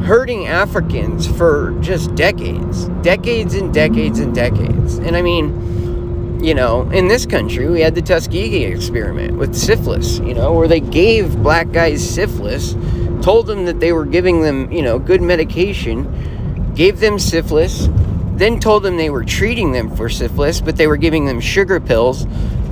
hurting 0.10 0.48
Africans 0.48 1.28
for 1.28 1.78
just 1.82 2.16
decades, 2.16 2.88
decades 3.04 3.54
and 3.54 3.72
decades 3.72 4.18
and 4.18 4.34
decades. 4.34 4.98
And 4.98 5.16
I 5.16 5.22
mean, 5.22 6.44
you 6.44 6.56
know, 6.56 6.90
in 6.90 7.08
this 7.08 7.28
country, 7.28 7.70
we 7.70 7.82
had 7.82 7.94
the 7.94 8.02
Tuskegee 8.02 8.64
experiment 8.64 9.38
with 9.38 9.54
syphilis, 9.54 10.18
you 10.18 10.34
know, 10.34 10.52
where 10.52 10.68
they 10.68 10.80
gave 10.80 11.38
black 11.44 11.72
guys 11.72 12.04
syphilis, 12.04 12.74
told 13.22 13.46
them 13.46 13.66
that 13.66 13.80
they 13.80 13.94
were 13.94 14.08
giving 14.08 14.42
them, 14.42 14.72
you 14.72 14.82
know, 14.82 14.98
good 14.98 15.22
medication, 15.22 16.74
gave 16.74 17.00
them 17.00 17.20
syphilis, 17.20 17.88
then 18.34 18.60
told 18.60 18.82
them 18.82 18.98
they 18.98 19.12
were 19.12 19.24
treating 19.24 19.74
them 19.74 19.96
for 19.96 20.10
syphilis, 20.10 20.60
but 20.60 20.76
they 20.76 20.88
were 20.88 20.98
giving 20.98 21.28
them 21.28 21.40
sugar 21.40 21.80
pills 21.80 22.24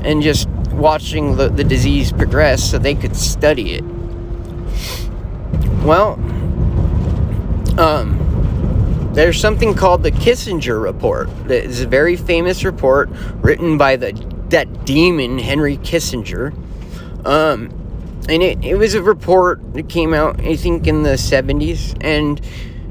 and 0.01 0.23
just 0.23 0.49
watching 0.71 1.37
the, 1.37 1.49
the 1.49 1.63
disease 1.63 2.11
progress 2.11 2.67
so 2.67 2.79
they 2.79 2.95
could 2.95 3.15
study 3.15 3.73
it. 3.73 3.83
Well, 5.85 6.17
um, 7.77 9.11
there's 9.13 9.39
something 9.39 9.73
called 9.73 10.03
the 10.03 10.11
Kissinger 10.11 10.81
Report. 10.81 11.29
That 11.47 11.63
is 11.63 11.81
a 11.81 11.87
very 11.87 12.15
famous 12.15 12.63
report 12.63 13.09
written 13.41 13.77
by 13.77 13.95
the 13.95 14.13
that 14.49 14.85
demon 14.85 15.39
Henry 15.39 15.77
Kissinger. 15.77 16.53
Um, 17.25 17.69
and 18.29 18.43
it, 18.43 18.63
it 18.63 18.75
was 18.75 18.93
a 18.93 19.01
report 19.01 19.73
that 19.73 19.89
came 19.89 20.13
out, 20.13 20.39
I 20.41 20.55
think, 20.55 20.87
in 20.87 21.03
the 21.03 21.11
70s, 21.11 21.97
and 22.01 22.39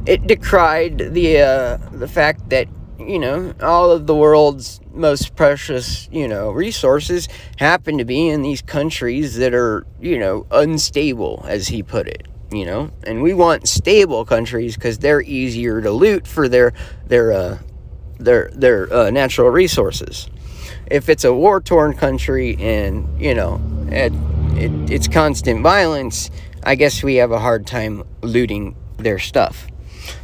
it 0.06 0.26
decried 0.26 0.98
the 1.14 1.38
uh, 1.38 1.76
the 1.92 2.08
fact 2.08 2.48
that 2.50 2.68
you 2.98 3.18
know 3.18 3.54
all 3.60 3.90
of 3.90 4.06
the 4.06 4.14
world's 4.14 4.80
most 4.92 5.36
precious 5.36 6.08
you 6.10 6.26
know 6.26 6.50
resources 6.50 7.28
happen 7.58 7.98
to 7.98 8.04
be 8.04 8.28
in 8.28 8.42
these 8.42 8.62
countries 8.62 9.36
that 9.36 9.52
are 9.52 9.86
you 10.00 10.18
know 10.18 10.46
unstable 10.50 11.44
as 11.46 11.68
he 11.68 11.82
put 11.82 12.08
it 12.08 12.26
you 12.56 12.64
know 12.64 12.90
and 13.04 13.22
we 13.22 13.34
want 13.34 13.68
stable 13.68 14.24
countries 14.24 14.74
because 14.74 14.98
they're 14.98 15.22
easier 15.22 15.80
to 15.80 15.90
loot 15.90 16.26
for 16.26 16.48
their 16.48 16.72
their 17.06 17.32
uh, 17.32 17.58
their 18.18 18.50
their 18.54 18.92
uh, 18.92 19.10
natural 19.10 19.50
resources. 19.50 20.28
If 20.90 21.08
it's 21.08 21.24
a 21.24 21.32
war 21.32 21.60
torn 21.60 21.94
country 21.94 22.56
and 22.58 23.20
you 23.20 23.34
know 23.34 23.60
it, 23.88 24.12
it, 24.56 24.90
it's 24.90 25.08
constant 25.08 25.62
violence 25.62 26.30
i 26.62 26.74
guess 26.74 27.02
we 27.02 27.16
have 27.16 27.30
a 27.30 27.38
hard 27.38 27.66
time 27.66 28.02
looting 28.22 28.74
their 28.98 29.18
stuff. 29.18 29.66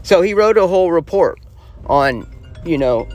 So 0.03 0.23
he 0.23 0.35
wrote 0.35 0.57
a 0.57 0.67
whole 0.67 0.91
report 0.91 1.41
on, 1.87 2.27
you 2.65 2.79
know, 2.79 3.09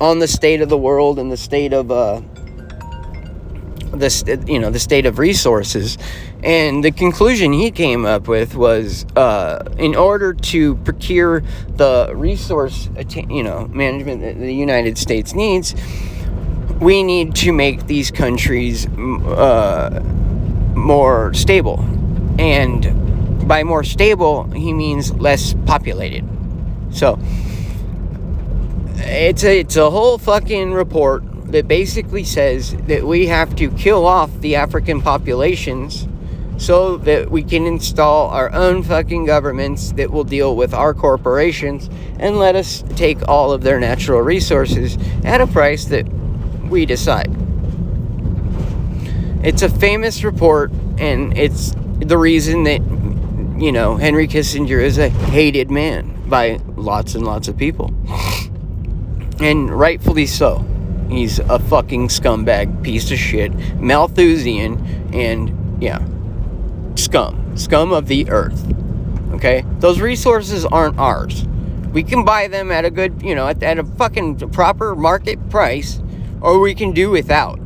on 0.00 0.18
the 0.18 0.28
state 0.28 0.60
of 0.60 0.68
the 0.68 0.78
world 0.78 1.18
and 1.18 1.30
the 1.30 1.36
state 1.36 1.72
of 1.72 1.90
uh, 1.90 2.20
the 3.92 4.44
you 4.46 4.58
know 4.58 4.70
the 4.70 4.78
state 4.78 5.06
of 5.06 5.18
resources, 5.18 5.96
and 6.42 6.84
the 6.84 6.90
conclusion 6.90 7.52
he 7.52 7.70
came 7.70 8.04
up 8.04 8.28
with 8.28 8.54
was 8.54 9.04
uh, 9.16 9.64
in 9.78 9.94
order 9.94 10.34
to 10.34 10.76
procure 10.76 11.42
the 11.76 12.12
resource 12.14 12.88
you 13.28 13.42
know 13.42 13.66
management 13.68 14.20
that 14.20 14.38
the 14.38 14.54
United 14.54 14.98
States 14.98 15.34
needs, 15.34 15.74
we 16.80 17.02
need 17.02 17.34
to 17.36 17.52
make 17.52 17.86
these 17.86 18.10
countries 18.10 18.86
uh, 18.86 20.02
more 20.74 21.32
stable 21.34 21.80
and 22.38 23.48
by 23.48 23.62
more 23.62 23.84
stable, 23.84 24.44
he 24.50 24.72
means 24.72 25.12
less 25.14 25.54
populated. 25.66 26.24
So 26.90 27.18
it's 28.96 29.44
a 29.44 29.60
it's 29.60 29.76
a 29.76 29.90
whole 29.90 30.18
fucking 30.18 30.72
report 30.72 31.22
that 31.52 31.68
basically 31.68 32.24
says 32.24 32.74
that 32.88 33.04
we 33.04 33.26
have 33.28 33.54
to 33.56 33.70
kill 33.70 34.06
off 34.06 34.30
the 34.40 34.56
African 34.56 35.00
populations 35.00 36.08
so 36.58 36.96
that 36.98 37.30
we 37.30 37.42
can 37.42 37.66
install 37.66 38.28
our 38.30 38.52
own 38.52 38.82
fucking 38.82 39.24
governments 39.26 39.92
that 39.92 40.10
will 40.10 40.24
deal 40.24 40.56
with 40.56 40.72
our 40.72 40.94
corporations 40.94 41.90
and 42.18 42.38
let 42.38 42.56
us 42.56 42.82
take 42.96 43.26
all 43.28 43.52
of 43.52 43.62
their 43.62 43.78
natural 43.78 44.20
resources 44.20 44.96
at 45.24 45.40
a 45.40 45.46
price 45.46 45.84
that 45.86 46.08
we 46.64 46.86
decide. 46.86 47.34
It's 49.42 49.62
a 49.62 49.68
famous 49.68 50.24
report 50.24 50.72
and 50.98 51.36
it's 51.36 51.74
the 52.00 52.18
reason 52.18 52.64
that 52.64 52.80
you 53.58 53.72
know, 53.72 53.96
Henry 53.96 54.28
Kissinger 54.28 54.82
is 54.82 54.98
a 54.98 55.08
hated 55.08 55.70
man 55.70 56.28
by 56.28 56.60
lots 56.76 57.14
and 57.14 57.24
lots 57.24 57.48
of 57.48 57.56
people. 57.56 57.94
And 59.40 59.70
rightfully 59.70 60.26
so. 60.26 60.64
He's 61.08 61.38
a 61.38 61.58
fucking 61.58 62.08
scumbag 62.08 62.82
piece 62.82 63.10
of 63.12 63.18
shit, 63.18 63.54
Malthusian, 63.76 65.12
and 65.14 65.82
yeah, 65.82 66.00
scum. 66.98 67.56
Scum 67.56 67.92
of 67.92 68.08
the 68.08 68.28
earth. 68.28 68.72
Okay? 69.32 69.64
Those 69.78 70.00
resources 70.00 70.64
aren't 70.64 70.98
ours. 70.98 71.46
We 71.92 72.02
can 72.02 72.24
buy 72.24 72.48
them 72.48 72.70
at 72.70 72.84
a 72.84 72.90
good, 72.90 73.22
you 73.22 73.34
know, 73.34 73.48
at, 73.48 73.62
at 73.62 73.78
a 73.78 73.84
fucking 73.84 74.50
proper 74.50 74.94
market 74.94 75.48
price, 75.48 76.00
or 76.40 76.60
we 76.60 76.74
can 76.74 76.92
do 76.92 77.10
without. 77.10 77.58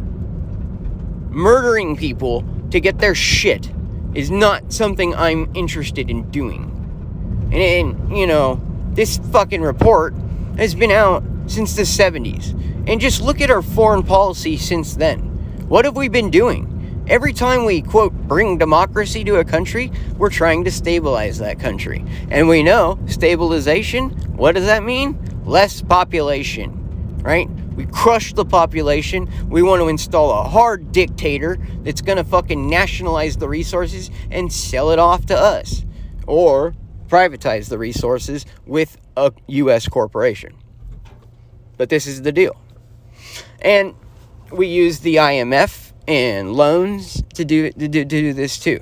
Murdering 1.30 1.96
people 1.96 2.44
to 2.70 2.80
get 2.80 2.98
their 2.98 3.14
shit 3.14 3.72
is 4.14 4.30
not 4.30 4.72
something 4.72 5.14
I'm 5.14 5.50
interested 5.54 6.10
in 6.10 6.30
doing. 6.30 6.64
And, 7.52 7.54
and, 7.54 8.16
you 8.16 8.26
know, 8.26 8.60
this 8.92 9.18
fucking 9.32 9.62
report 9.62 10.14
has 10.56 10.74
been 10.74 10.90
out 10.90 11.24
since 11.46 11.74
the 11.74 11.82
70s. 11.82 12.56
And 12.88 13.00
just 13.00 13.20
look 13.20 13.40
at 13.40 13.50
our 13.50 13.62
foreign 13.62 14.02
policy 14.02 14.56
since 14.56 14.94
then. 14.94 15.20
What 15.68 15.84
have 15.84 15.96
we 15.96 16.08
been 16.08 16.30
doing? 16.30 16.69
Every 17.10 17.32
time 17.32 17.64
we, 17.64 17.82
quote, 17.82 18.12
bring 18.12 18.56
democracy 18.56 19.24
to 19.24 19.40
a 19.40 19.44
country, 19.44 19.90
we're 20.16 20.30
trying 20.30 20.62
to 20.62 20.70
stabilize 20.70 21.38
that 21.40 21.58
country. 21.58 22.04
And 22.30 22.48
we 22.48 22.62
know 22.62 23.00
stabilization, 23.06 24.10
what 24.36 24.54
does 24.54 24.66
that 24.66 24.84
mean? 24.84 25.18
Less 25.44 25.82
population, 25.82 27.18
right? 27.22 27.50
We 27.74 27.86
crush 27.86 28.32
the 28.32 28.44
population. 28.44 29.28
We 29.48 29.60
want 29.60 29.80
to 29.80 29.88
install 29.88 30.30
a 30.30 30.48
hard 30.48 30.92
dictator 30.92 31.58
that's 31.82 32.00
going 32.00 32.18
to 32.18 32.22
fucking 32.22 32.70
nationalize 32.70 33.38
the 33.38 33.48
resources 33.48 34.08
and 34.30 34.52
sell 34.52 34.92
it 34.92 35.00
off 35.00 35.26
to 35.26 35.36
us. 35.36 35.84
Or 36.28 36.76
privatize 37.08 37.70
the 37.70 37.78
resources 37.78 38.46
with 38.66 38.96
a 39.16 39.32
U.S. 39.48 39.88
corporation. 39.88 40.54
But 41.76 41.88
this 41.88 42.06
is 42.06 42.22
the 42.22 42.30
deal. 42.30 42.56
And 43.60 43.96
we 44.52 44.68
use 44.68 45.00
the 45.00 45.16
IMF 45.16 45.89
and 46.10 46.52
loans 46.52 47.22
to 47.34 47.44
do 47.44 47.70
to 47.70 47.88
do, 47.88 48.04
to 48.04 48.04
do 48.04 48.32
this 48.32 48.58
too. 48.58 48.80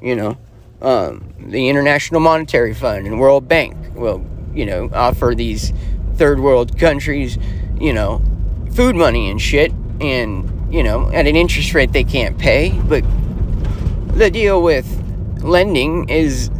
You 0.00 0.16
know, 0.16 0.38
um, 0.80 1.34
the 1.38 1.68
International 1.68 2.20
Monetary 2.20 2.74
Fund 2.74 3.06
and 3.06 3.20
World 3.20 3.46
Bank 3.46 3.76
will 3.94 4.24
you 4.54 4.66
know 4.66 4.90
offer 4.92 5.34
these 5.36 5.72
third 6.14 6.40
world 6.40 6.78
countries 6.78 7.38
you 7.78 7.92
know 7.92 8.22
food 8.72 8.96
money 8.96 9.30
and 9.30 9.40
shit. 9.40 9.72
And 10.00 10.72
you 10.72 10.82
know 10.82 11.10
at 11.10 11.26
an 11.26 11.36
interest 11.36 11.74
rate 11.74 11.92
they 11.92 12.04
can't 12.04 12.38
pay. 12.38 12.70
But 12.70 13.04
the 14.16 14.30
deal 14.30 14.62
with 14.62 14.86
lending 15.42 16.08
is 16.08 16.50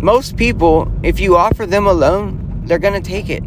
most 0.00 0.36
people 0.36 0.90
if 1.02 1.18
you 1.18 1.36
offer 1.36 1.66
them 1.66 1.86
a 1.86 1.92
loan 1.92 2.48
they're 2.68 2.78
going 2.78 3.02
to 3.02 3.08
take 3.08 3.30
it. 3.30 3.42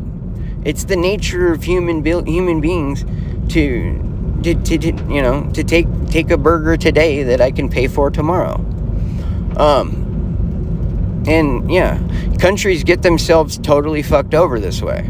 It's 0.65 0.83
the 0.83 0.95
nature 0.95 1.53
of 1.53 1.63
human 1.63 2.01
be- 2.01 2.23
human 2.29 2.59
beings 2.59 3.05
to, 3.53 4.10
to, 4.43 4.55
to, 4.55 4.77
to 4.77 4.87
you 5.13 5.21
know 5.21 5.49
to 5.53 5.63
take 5.63 5.87
take 6.07 6.31
a 6.31 6.37
burger 6.37 6.77
today 6.77 7.23
that 7.23 7.41
I 7.41 7.51
can 7.51 7.69
pay 7.69 7.87
for 7.87 8.09
tomorrow. 8.09 8.55
Um, 9.57 11.23
and 11.27 11.71
yeah, 11.71 11.99
countries 12.39 12.83
get 12.83 13.01
themselves 13.01 13.57
totally 13.57 14.01
fucked 14.01 14.33
over 14.33 14.59
this 14.59 14.81
way. 14.81 15.09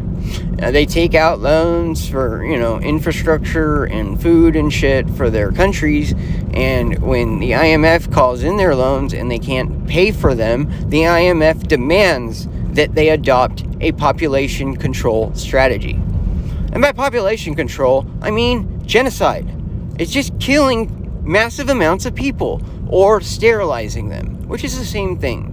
Uh, 0.62 0.70
they 0.70 0.86
take 0.86 1.16
out 1.16 1.40
loans 1.40 2.08
for 2.08 2.44
you 2.44 2.60
know 2.60 2.80
infrastructure 2.80 3.86
and 3.86 4.22
food 4.22 4.56
and 4.56 4.72
shit 4.72 5.10
for 5.10 5.30
their 5.30 5.52
countries, 5.52 6.14
and 6.54 7.00
when 7.00 7.40
the 7.40 7.52
IMF 7.52 8.12
calls 8.12 8.44
in 8.44 8.58
their 8.58 8.76
loans 8.76 9.14
and 9.14 9.32
they 9.32 9.40
can't 9.40 9.88
pay 9.88 10.12
for 10.12 10.36
them, 10.36 10.66
the 10.90 11.02
IMF 11.02 11.68
demands 11.68 12.48
that 12.74 12.96
they 12.96 13.10
adopt 13.10 13.66
a 13.82 13.92
population 13.94 14.76
control 14.76 15.34
strategy. 15.34 16.00
And 16.74 16.82
by 16.82 16.92
population 16.94 17.56
control, 17.56 18.06
I 18.22 18.32
mean 18.32 18.81
genocide. 18.92 19.48
It's 19.98 20.12
just 20.12 20.38
killing 20.40 21.24
massive 21.24 21.70
amounts 21.70 22.06
of 22.06 22.14
people 22.14 22.62
or 22.90 23.22
sterilizing 23.22 24.10
them, 24.10 24.48
which 24.50 24.64
is 24.66 24.78
the 24.78 24.86
same 24.86 25.18
thing. 25.18 25.48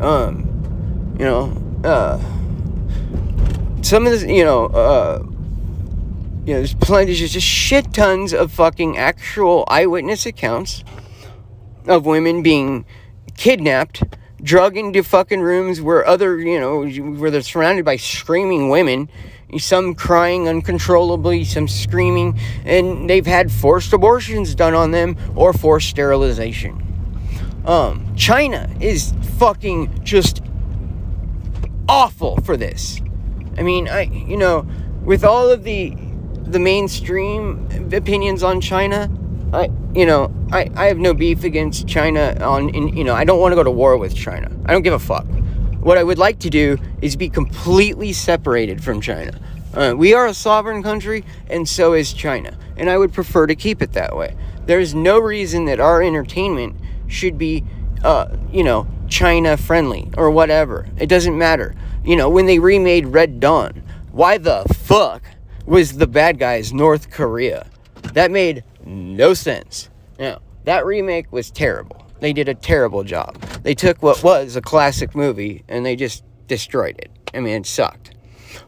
Um, 0.00 1.16
you 1.18 1.24
know, 1.24 1.56
uh, 1.82 2.20
some 3.82 4.04
of 4.04 4.12
this, 4.12 4.24
you 4.24 4.44
know, 4.44 4.66
uh, 4.66 5.22
you 6.44 6.52
know, 6.52 6.60
there's 6.60 6.74
plenty, 6.74 7.14
there's 7.14 7.32
just 7.32 7.46
shit 7.46 7.94
tons 7.94 8.34
of 8.34 8.52
fucking 8.52 8.98
actual 8.98 9.64
eyewitness 9.68 10.26
accounts 10.26 10.84
of 11.86 12.04
women 12.04 12.42
being 12.42 12.84
kidnapped 13.38 14.02
drug 14.42 14.76
into 14.76 15.02
fucking 15.02 15.40
rooms 15.40 15.80
where 15.80 16.06
other, 16.06 16.38
you 16.38 16.60
know, 16.60 16.84
where 17.12 17.30
they're 17.30 17.40
surrounded 17.40 17.86
by 17.86 17.96
screaming 17.96 18.68
women, 18.68 19.08
some 19.58 19.94
crying 19.94 20.48
uncontrollably, 20.48 21.44
some 21.44 21.68
screaming, 21.68 22.38
and 22.64 23.08
they've 23.08 23.26
had 23.26 23.50
forced 23.50 23.92
abortions 23.92 24.54
done 24.54 24.74
on 24.74 24.90
them 24.90 25.16
or 25.36 25.52
forced 25.52 25.88
sterilization. 25.88 26.80
Um, 27.64 28.14
China 28.16 28.70
is 28.80 29.14
fucking 29.38 30.04
just 30.04 30.42
awful 31.88 32.36
for 32.38 32.56
this. 32.56 33.00
I 33.56 33.62
mean, 33.62 33.88
I, 33.88 34.02
you 34.02 34.36
know, 34.36 34.66
with 35.02 35.24
all 35.24 35.50
of 35.50 35.64
the 35.64 35.96
the 36.46 36.58
mainstream 36.58 37.90
opinions 37.92 38.42
on 38.42 38.60
China, 38.60 39.10
I, 39.52 39.70
you 39.94 40.04
know, 40.04 40.32
I, 40.52 40.70
I 40.76 40.86
have 40.86 40.98
no 40.98 41.14
beef 41.14 41.42
against 41.42 41.86
China 41.88 42.36
on, 42.40 42.68
in, 42.70 42.94
you 42.94 43.02
know, 43.02 43.14
I 43.14 43.24
don't 43.24 43.40
want 43.40 43.52
to 43.52 43.56
go 43.56 43.62
to 43.62 43.70
war 43.70 43.96
with 43.96 44.14
China. 44.14 44.50
I 44.66 44.72
don't 44.72 44.82
give 44.82 44.92
a 44.92 44.98
fuck. 44.98 45.26
What 45.84 45.98
I 45.98 46.02
would 46.02 46.16
like 46.16 46.38
to 46.38 46.48
do 46.48 46.78
is 47.02 47.14
be 47.14 47.28
completely 47.28 48.14
separated 48.14 48.82
from 48.82 49.02
China. 49.02 49.38
Uh, 49.74 49.92
we 49.94 50.14
are 50.14 50.26
a 50.26 50.32
sovereign 50.32 50.82
country, 50.82 51.26
and 51.50 51.68
so 51.68 51.92
is 51.92 52.14
China. 52.14 52.56
And 52.78 52.88
I 52.88 52.96
would 52.96 53.12
prefer 53.12 53.46
to 53.46 53.54
keep 53.54 53.82
it 53.82 53.92
that 53.92 54.16
way. 54.16 54.34
There's 54.64 54.94
no 54.94 55.18
reason 55.18 55.66
that 55.66 55.80
our 55.80 56.02
entertainment 56.02 56.74
should 57.06 57.36
be, 57.36 57.64
uh, 58.02 58.34
you 58.50 58.64
know, 58.64 58.86
China 59.10 59.58
friendly 59.58 60.10
or 60.16 60.30
whatever. 60.30 60.86
It 60.96 61.10
doesn't 61.10 61.36
matter. 61.36 61.74
You 62.02 62.16
know, 62.16 62.30
when 62.30 62.46
they 62.46 62.58
remade 62.58 63.08
Red 63.08 63.38
Dawn, 63.38 63.82
why 64.10 64.38
the 64.38 64.64
fuck 64.72 65.22
was 65.66 65.98
the 65.98 66.06
bad 66.06 66.38
guys 66.38 66.72
North 66.72 67.10
Korea? 67.10 67.66
That 68.14 68.30
made 68.30 68.64
no 68.86 69.34
sense. 69.34 69.90
Now, 70.18 70.40
that 70.64 70.86
remake 70.86 71.30
was 71.30 71.50
terrible. 71.50 72.03
They 72.24 72.32
did 72.32 72.48
a 72.48 72.54
terrible 72.54 73.04
job. 73.04 73.38
They 73.64 73.74
took 73.74 74.02
what 74.02 74.22
was 74.22 74.56
a 74.56 74.62
classic 74.62 75.14
movie 75.14 75.62
and 75.68 75.84
they 75.84 75.94
just 75.94 76.24
destroyed 76.46 76.98
it. 76.98 77.10
I 77.34 77.40
mean, 77.40 77.54
it 77.54 77.66
sucked. 77.66 78.14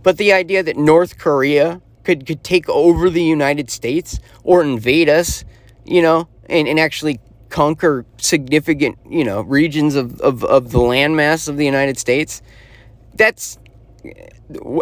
But 0.02 0.18
the 0.18 0.30
idea 0.30 0.62
that 0.62 0.76
North 0.76 1.16
Korea 1.16 1.80
could, 2.04 2.26
could 2.26 2.44
take 2.44 2.68
over 2.68 3.08
the 3.08 3.22
United 3.22 3.70
States 3.70 4.20
or 4.44 4.60
invade 4.60 5.08
us, 5.08 5.42
you 5.86 6.02
know, 6.02 6.28
and, 6.50 6.68
and 6.68 6.78
actually 6.78 7.18
conquer 7.48 8.04
significant, 8.18 8.98
you 9.08 9.24
know, 9.24 9.40
regions 9.40 9.94
of, 9.94 10.20
of, 10.20 10.44
of 10.44 10.70
the 10.70 10.78
landmass 10.78 11.48
of 11.48 11.56
the 11.56 11.64
United 11.64 11.96
States, 11.96 12.42
that's 13.14 13.58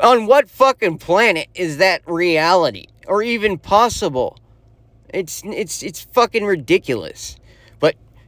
on 0.02 0.26
what 0.26 0.50
fucking 0.50 0.98
planet 0.98 1.46
is 1.54 1.76
that 1.76 2.02
reality 2.08 2.88
or 3.06 3.22
even 3.22 3.56
possible? 3.56 4.36
It's 5.10 5.44
it's 5.44 5.80
it's 5.84 6.00
fucking 6.00 6.44
ridiculous. 6.44 7.36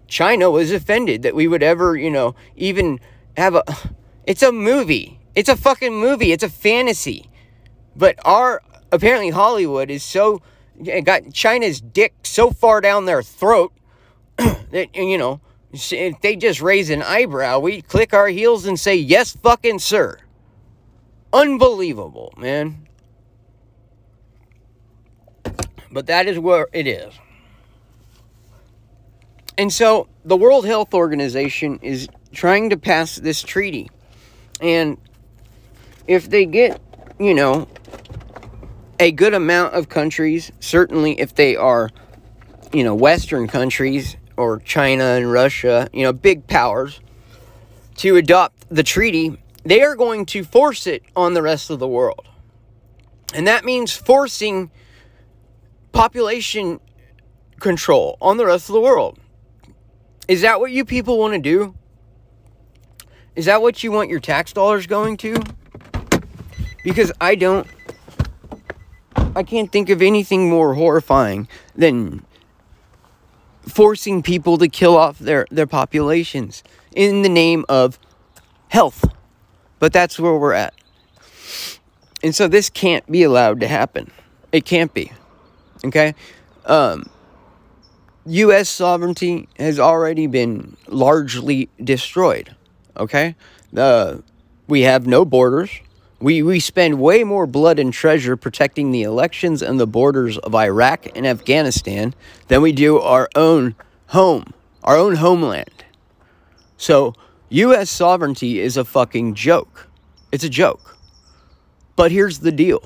China 0.09 0.51
was 0.51 0.71
offended 0.73 1.23
that 1.23 1.35
we 1.35 1.49
would 1.49 1.63
ever, 1.63 1.97
you 1.97 2.11
know, 2.11 2.35
even 2.57 3.01
have 3.37 3.55
a 3.55 3.65
it's 4.27 4.43
a 4.43 4.53
movie. 4.53 5.21
It's 5.35 5.49
a 5.49 5.57
fucking 5.57 5.95
movie. 5.95 6.33
It's 6.33 6.43
a 6.43 6.49
fantasy. 6.49 7.31
But 7.95 8.17
our 8.25 8.63
apparently 8.93 9.31
Hollywood 9.31 9.91
is 9.91 10.03
so 10.03 10.43
got 11.05 11.33
China's 11.33 11.81
dick 11.81 12.15
so 12.25 12.51
far 12.51 12.81
down 12.81 13.05
their 13.05 13.23
throat 13.23 13.73
that 14.37 14.95
you 14.95 15.19
know, 15.19 15.41
if 15.73 16.21
they 16.21 16.37
just 16.37 16.61
raise 16.61 16.91
an 16.91 17.03
eyebrow, 17.03 17.59
we 17.59 17.83
click 17.83 18.15
our 18.15 18.29
heels 18.29 18.67
and 18.67 18.79
say, 18.79 18.95
"Yes, 18.95 19.37
fucking 19.37 19.79
sir." 19.79 20.19
Unbelievable, 21.33 22.33
man. 22.37 22.87
But 25.91 26.07
that 26.07 26.27
is 26.27 26.39
where 26.39 26.69
it 26.73 26.87
is. 26.87 27.15
And 29.59 29.73
so 29.73 30.09
the 30.25 30.37
World 30.37 30.67
Health 30.67 30.93
Organization 30.93 31.79
is 31.83 32.09
trying 32.33 32.71
to 32.71 32.77
pass 32.77 33.17
this 33.17 33.43
treaty. 33.43 33.91
And 34.61 34.99
if 36.07 36.29
they 36.29 36.45
get, 36.45 36.81
you 37.19 37.35
know, 37.35 37.67
a 39.01 39.13
good 39.13 39.35
amount 39.35 39.75
of 39.75 39.89
countries, 39.89 40.53
certainly 40.61 41.19
if 41.19 41.35
they 41.35 41.57
are, 41.57 41.91
you 42.73 42.85
know, 42.85 42.95
Western 42.95 43.49
countries 43.49 44.17
or 44.37 44.59
China 44.61 45.05
and 45.05 45.33
Russia, 45.33 45.89
you 45.93 46.03
know, 46.03 46.13
big 46.13 46.47
powers, 46.47 47.01
to 47.97 48.17
adopt 48.17 48.69
the 48.69 48.83
treaty, 48.83 49.39
they 49.65 49.83
are 49.83 49.97
going 49.97 50.27
to 50.27 50.45
force 50.45 50.87
it 50.87 51.03
on 51.15 51.33
the 51.33 51.43
rest 51.43 51.71
of 51.71 51.79
the 51.79 51.89
world. 51.89 52.29
And 53.35 53.47
that 53.47 53.65
means 53.65 53.93
forcing 53.93 54.71
population 55.93 56.81
control 57.59 58.19
on 58.21 58.37
the 58.37 58.45
rest 58.45 58.69
of 58.69 58.75
the 58.75 58.81
world. 58.81 59.19
Is 60.29 60.43
that 60.43 60.61
what 60.61 60.73
you 60.73 60.85
people 60.85 61.19
want 61.19 61.35
to 61.35 61.41
do? 61.41 61.75
Is 63.37 63.45
that 63.45 63.63
what 63.63 63.85
you 63.85 63.93
want 63.93 64.11
your 64.11 64.21
tax 64.21 64.53
dollars 64.53 64.87
going 64.87 65.17
to? 65.19 65.37
Because 66.83 67.13
I 67.21 67.35
don't. 67.35 67.67
I 69.35 69.43
can't 69.43 69.71
think 69.71 69.91
of 69.91 70.01
anything 70.01 70.49
more 70.49 70.75
horrifying 70.75 71.47
than 71.75 72.25
forcing 73.69 74.23
people 74.23 74.57
to 74.59 74.69
kill 74.69 74.97
off 74.97 75.19
their, 75.19 75.47
their 75.51 75.67
populations 75.67 76.63
in 76.95 77.23
the 77.23 77.29
name 77.29 77.65
of 77.69 77.99
health. 78.69 79.05
But 79.79 79.93
that's 79.93 80.19
where 80.19 80.35
we're 80.35 80.55
at. 80.55 80.73
And 82.23 82.35
so 82.35 82.49
this 82.49 82.71
can't 82.71 83.07
be 83.11 83.23
allowed 83.23 83.61
to 83.61 83.69
happen. 83.69 84.11
It 84.53 84.65
can't 84.65 84.95
be. 84.95 85.13
Okay? 85.85 86.15
Um, 86.65 87.11
U.S. 88.27 88.69
sovereignty 88.69 89.49
has 89.57 89.79
already 89.79 90.27
been 90.27 90.77
largely 90.89 91.69
destroyed. 91.83 92.55
Okay? 92.97 93.37
Uh, 93.77 94.17
we 94.67 94.83
have 94.83 95.07
no 95.07 95.25
borders. 95.25 95.71
We, 96.19 96.43
we 96.43 96.59
spend 96.59 96.99
way 96.99 97.23
more 97.23 97.47
blood 97.47 97.79
and 97.79 97.93
treasure 97.93 98.37
protecting 98.37 98.91
the 98.91 99.03
elections 99.03 99.63
and 99.63 99.79
the 99.79 99.87
borders 99.87 100.39
of 100.39 100.55
Iraq 100.55 101.07
and 101.15 101.27
Afghanistan 101.27 102.15
than 102.49 102.63
we 102.63 102.73
do 102.73 102.99
our 102.99 103.29
own 103.37 103.77
home, 104.09 104.53
our 104.83 104.97
own 104.97 105.17
homeland. 105.17 105.85
So, 106.77 107.15
U.S. 107.51 107.91
sovereignty 107.91 108.59
is 108.59 108.77
a 108.77 108.85
fucking 108.85 109.35
joke. 109.35 109.89
It's 110.33 110.43
a 110.45 110.49
joke. 110.49 110.97
But 111.95 112.11
here's 112.11 112.41
the 112.41 112.53
deal 112.53 112.83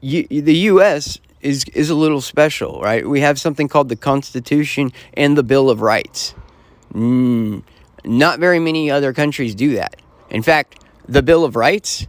the 0.00 0.54
U.S 0.54 1.18
is 1.44 1.64
is 1.74 1.90
a 1.90 1.94
little 1.94 2.20
special, 2.20 2.80
right? 2.80 3.06
We 3.06 3.20
have 3.20 3.38
something 3.38 3.68
called 3.68 3.88
the 3.88 3.96
Constitution 3.96 4.92
and 5.12 5.36
the 5.36 5.42
Bill 5.42 5.70
of 5.70 5.80
Rights. 5.80 6.34
Mm, 6.92 7.62
not 8.04 8.40
very 8.40 8.58
many 8.58 8.90
other 8.90 9.12
countries 9.12 9.54
do 9.54 9.74
that. 9.74 9.96
In 10.30 10.42
fact, 10.42 10.80
the 11.06 11.22
Bill 11.22 11.44
of 11.44 11.54
Rights 11.54 12.06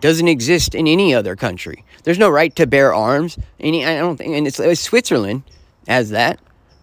doesn't 0.00 0.28
exist 0.28 0.74
in 0.74 0.86
any 0.86 1.14
other 1.14 1.34
country. 1.34 1.84
There's 2.04 2.18
no 2.18 2.28
right 2.28 2.54
to 2.56 2.66
bear 2.66 2.94
arms. 2.94 3.38
Any, 3.58 3.84
I 3.84 3.96
don't 3.96 4.16
think, 4.16 4.34
and 4.36 4.46
it's, 4.46 4.80
Switzerland 4.80 5.42
has 5.88 6.10
that, 6.10 6.38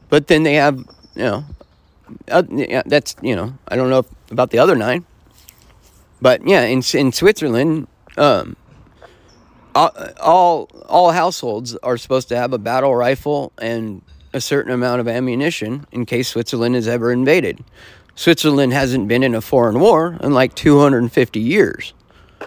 but 0.10 0.28
then 0.28 0.43
they 0.43 0.56
have, 0.56 0.78
you 1.15 1.24
know, 1.24 1.45
uh, 2.30 2.43
that's 2.86 3.15
you 3.21 3.36
know, 3.36 3.54
I 3.67 3.76
don't 3.76 3.89
know 3.89 4.00
if, 4.00 4.32
about 4.32 4.50
the 4.50 4.60
other 4.60 4.76
nine, 4.76 5.06
but 6.21 6.45
yeah, 6.48 6.63
in 6.63 6.82
in 6.93 7.12
Switzerland, 7.12 7.88
um, 8.17 8.56
all 9.75 10.69
all 10.88 11.11
households 11.11 11.75
are 11.77 11.97
supposed 11.97 12.29
to 12.29 12.38
have 12.38 12.53
a 12.53 12.57
battle 12.57 12.95
rifle 12.95 13.51
and 13.57 14.01
a 14.33 14.41
certain 14.41 14.71
amount 14.71 15.01
of 15.01 15.07
ammunition 15.07 15.85
in 15.91 16.05
case 16.05 16.29
Switzerland 16.29 16.75
is 16.75 16.88
ever 16.88 17.11
invaded. 17.11 17.63
Switzerland 18.15 18.73
hasn't 18.73 19.07
been 19.07 19.23
in 19.23 19.35
a 19.35 19.41
foreign 19.41 19.79
war 19.79 20.17
in 20.21 20.33
like 20.33 20.55
250 20.55 21.39
years. 21.39 21.93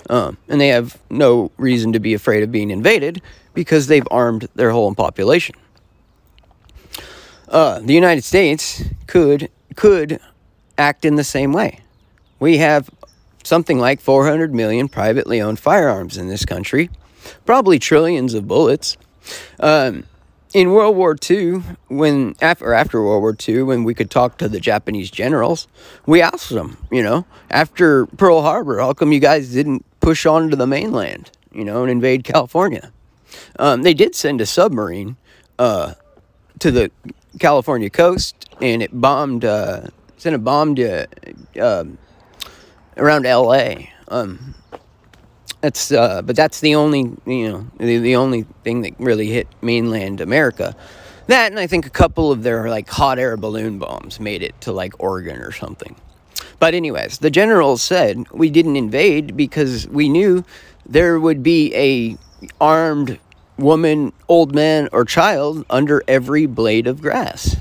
Um, 0.09 0.39
and 0.49 0.61
they 0.61 0.69
have 0.69 0.99
no 1.11 1.51
reason 1.59 1.93
to 1.93 2.01
be 2.01 2.15
afraid 2.15 2.43
of 2.43 2.51
being 2.51 2.71
invaded 2.71 3.21
because 3.55 3.87
they've 3.87 4.07
armed 4.11 4.49
their 4.55 4.71
whole 4.71 4.95
population. 4.95 5.55
Uh, 7.49 7.81
the 7.81 7.95
United 7.95 8.25
States 8.25 8.85
could 9.07 9.51
could 9.75 10.21
act 10.77 11.05
in 11.05 11.17
the 11.17 11.25
same 11.25 11.53
way. 11.53 11.81
We 12.39 12.59
have 12.59 12.91
something 13.45 13.79
like 13.79 14.01
400 14.01 14.55
million 14.55 14.89
privately 14.89 15.41
owned 15.41 15.59
firearms 15.59 16.19
in 16.19 16.29
this 16.29 16.45
country, 16.45 16.91
probably 17.47 17.79
trillions 17.79 18.35
of 18.35 18.47
bullets. 18.47 18.97
Um, 19.61 20.05
in 20.55 20.71
World 20.71 20.97
War 20.97 21.17
II, 21.29 21.63
when 21.89 22.35
after 22.41 22.73
after 22.73 23.03
World 23.03 23.21
War 23.21 23.37
II, 23.47 23.63
when 23.65 23.85
we 23.85 23.95
could 23.95 24.11
talk 24.11 24.39
to 24.39 24.49
the 24.49 24.61
Japanese 24.61 25.11
generals, 25.11 25.69
we 26.07 26.23
asked 26.23 26.51
them, 26.51 26.79
you 26.91 27.03
know, 27.03 27.27
after 27.51 28.07
Pearl 28.07 28.43
Harbor, 28.43 28.79
how 28.79 28.95
come 28.95 29.13
you 29.13 29.21
guys 29.21 29.53
didn't 29.53 29.85
push 30.01 30.25
on 30.25 30.51
to 30.51 30.57
the 30.57 30.67
mainland, 30.67 31.31
you 31.53 31.65
know, 31.65 31.83
and 31.83 31.91
invade 31.91 32.25
California? 32.25 32.93
Um, 33.59 33.83
they 33.83 33.95
did 33.95 34.15
send 34.15 34.41
a 34.41 34.47
submarine 34.47 35.17
uh, 35.59 35.95
to 36.61 36.71
the 36.71 36.91
California 37.39 37.91
coast, 37.91 38.49
and 38.61 38.83
it 38.83 38.99
bombed, 38.99 39.45
uh, 39.45 39.89
sent 40.17 40.35
a 40.35 40.39
bomb 40.39 40.75
to 40.77 41.07
uh, 41.61 41.85
around 42.97 43.27
L.A. 43.27 43.93
Um, 44.09 44.55
that's 45.61 45.91
uh, 45.91 46.23
but 46.23 46.37
that's 46.37 46.61
the 46.61 46.75
only 46.75 47.11
you 47.27 47.51
know 47.51 47.67
the, 47.79 47.99
the 47.99 48.17
only 48.17 48.45
thing 48.65 48.83
that 48.83 48.95
really 48.99 49.29
hit 49.29 49.49
mainland 49.61 50.21
America. 50.21 50.77
That 51.27 51.51
and 51.51 51.61
I 51.61 51.67
think 51.67 51.87
a 51.87 51.91
couple 51.91 52.33
of 52.33 52.43
their 52.43 52.69
like 52.71 52.89
hot 52.89 53.19
air 53.19 53.37
balloon 53.37 53.79
bombs 53.79 54.21
made 54.21 54.43
it 54.43 54.61
to 54.63 54.73
like 54.73 54.95
Oregon 54.99 55.41
or 55.41 55.53
something. 55.53 55.97
But 56.59 56.75
anyways, 56.75 57.19
the 57.19 57.31
generals 57.31 57.83
said 57.83 58.31
we 58.33 58.51
didn't 58.51 58.77
invade 58.77 59.37
because 59.37 59.87
we 59.89 60.09
knew 60.09 60.45
there 60.87 61.21
would 61.21 61.43
be 61.43 61.75
a 61.75 62.17
armed 62.61 63.19
woman, 63.59 64.13
old 64.29 64.55
man, 64.55 64.89
or 64.93 65.05
child 65.05 65.67
under 65.69 66.03
every 66.07 66.47
blade 66.47 66.87
of 66.87 67.03
grass. 67.03 67.57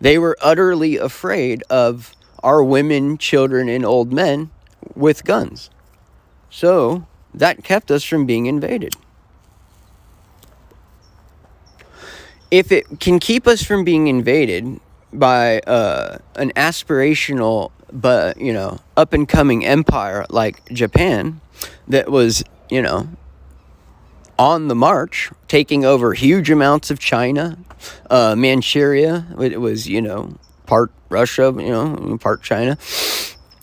They 0.00 0.18
were 0.18 0.36
utterly 0.42 0.96
afraid 0.96 1.62
of 1.70 2.14
our 2.42 2.62
women, 2.62 3.18
children, 3.18 3.68
and 3.68 3.84
old 3.84 4.12
men 4.12 4.50
with 4.94 5.24
guns. 5.24 5.70
So 6.50 7.06
that 7.34 7.64
kept 7.64 7.90
us 7.90 8.04
from 8.04 8.26
being 8.26 8.46
invaded. 8.46 8.94
If 12.50 12.70
it 12.70 13.00
can 13.00 13.18
keep 13.18 13.46
us 13.46 13.62
from 13.62 13.84
being 13.84 14.08
invaded 14.08 14.78
by 15.12 15.60
uh, 15.60 16.18
an 16.36 16.52
aspirational 16.52 17.70
but 17.92 18.40
you 18.40 18.52
know 18.52 18.78
up 18.96 19.12
and 19.12 19.28
coming 19.28 19.64
empire 19.64 20.24
like 20.30 20.64
Japan 20.72 21.40
that 21.88 22.10
was 22.10 22.42
you 22.70 22.80
know 22.80 23.08
on 24.38 24.68
the 24.68 24.74
march 24.74 25.30
taking 25.46 25.84
over 25.84 26.14
huge 26.14 26.50
amounts 26.50 26.90
of 26.90 26.98
China 26.98 27.58
uh, 28.08 28.34
Manchuria 28.34 29.26
it 29.38 29.60
was 29.60 29.86
you 29.86 30.00
know 30.00 30.34
part 30.66 30.90
Russia 31.10 31.52
you 31.54 31.70
know 31.70 32.16
part 32.18 32.42
China 32.42 32.78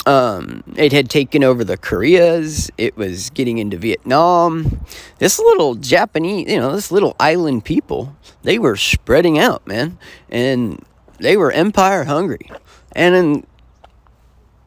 um, 0.10 0.64
it 0.76 0.92
had 0.92 1.08
taken 1.08 1.44
over 1.44 1.64
the 1.64 1.78
Koreas. 1.78 2.72
It 2.80 2.98
was 2.98 3.30
getting 3.30 3.60
into 3.60 3.78
Vietnam. 3.78 4.84
This 5.20 5.38
little 5.38 5.76
Japanese, 5.76 6.50
you 6.50 6.58
know, 6.58 6.76
this 6.76 6.92
little 6.92 7.16
island 7.20 7.64
people, 7.64 8.16
they 8.42 8.58
were 8.58 8.76
spreading 8.76 9.38
out, 9.38 9.68
man. 9.68 10.00
And 10.28 10.84
they 11.20 11.38
were 11.38 11.52
empire 11.52 12.06
hungry. 12.06 12.50
And 12.94 13.14
in 13.14 13.48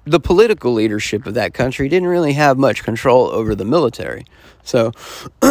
the 0.04 0.20
political 0.20 0.72
leadership 0.74 1.26
of 1.26 1.34
that 1.34 1.54
country 1.54 1.88
didn't 1.88 2.08
really 2.08 2.34
have 2.34 2.56
much 2.56 2.84
control 2.84 3.26
over 3.26 3.56
the 3.56 3.64
military. 3.64 4.24
So, 4.62 4.92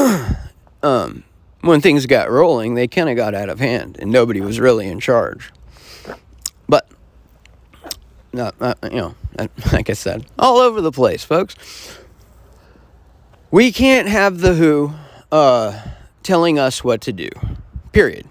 um, 0.81 1.25
when 1.59 1.81
things 1.81 2.05
got 2.05 2.31
rolling, 2.31 2.75
they 2.75 2.87
kind 2.87 3.09
of 3.09 3.17
got 3.17 3.35
out 3.35 3.49
of 3.49 3.59
hand 3.59 3.97
and 3.99 4.09
nobody 4.09 4.39
was 4.39 4.57
really 4.57 4.87
in 4.87 5.01
charge. 5.01 5.51
But 6.69 6.87
not, 8.31 8.57
not 8.61 8.77
you 8.83 8.91
know, 8.91 9.15
like 9.71 9.89
I 9.89 9.93
said, 9.93 10.25
all 10.37 10.57
over 10.57 10.81
the 10.81 10.91
place, 10.91 11.23
folks. 11.23 11.55
We 13.49 13.71
can't 13.71 14.07
have 14.07 14.39
the 14.39 14.53
WHO 14.53 14.93
uh, 15.31 15.81
telling 16.23 16.57
us 16.57 16.83
what 16.83 17.01
to 17.01 17.13
do. 17.13 17.29
Period. 17.91 18.27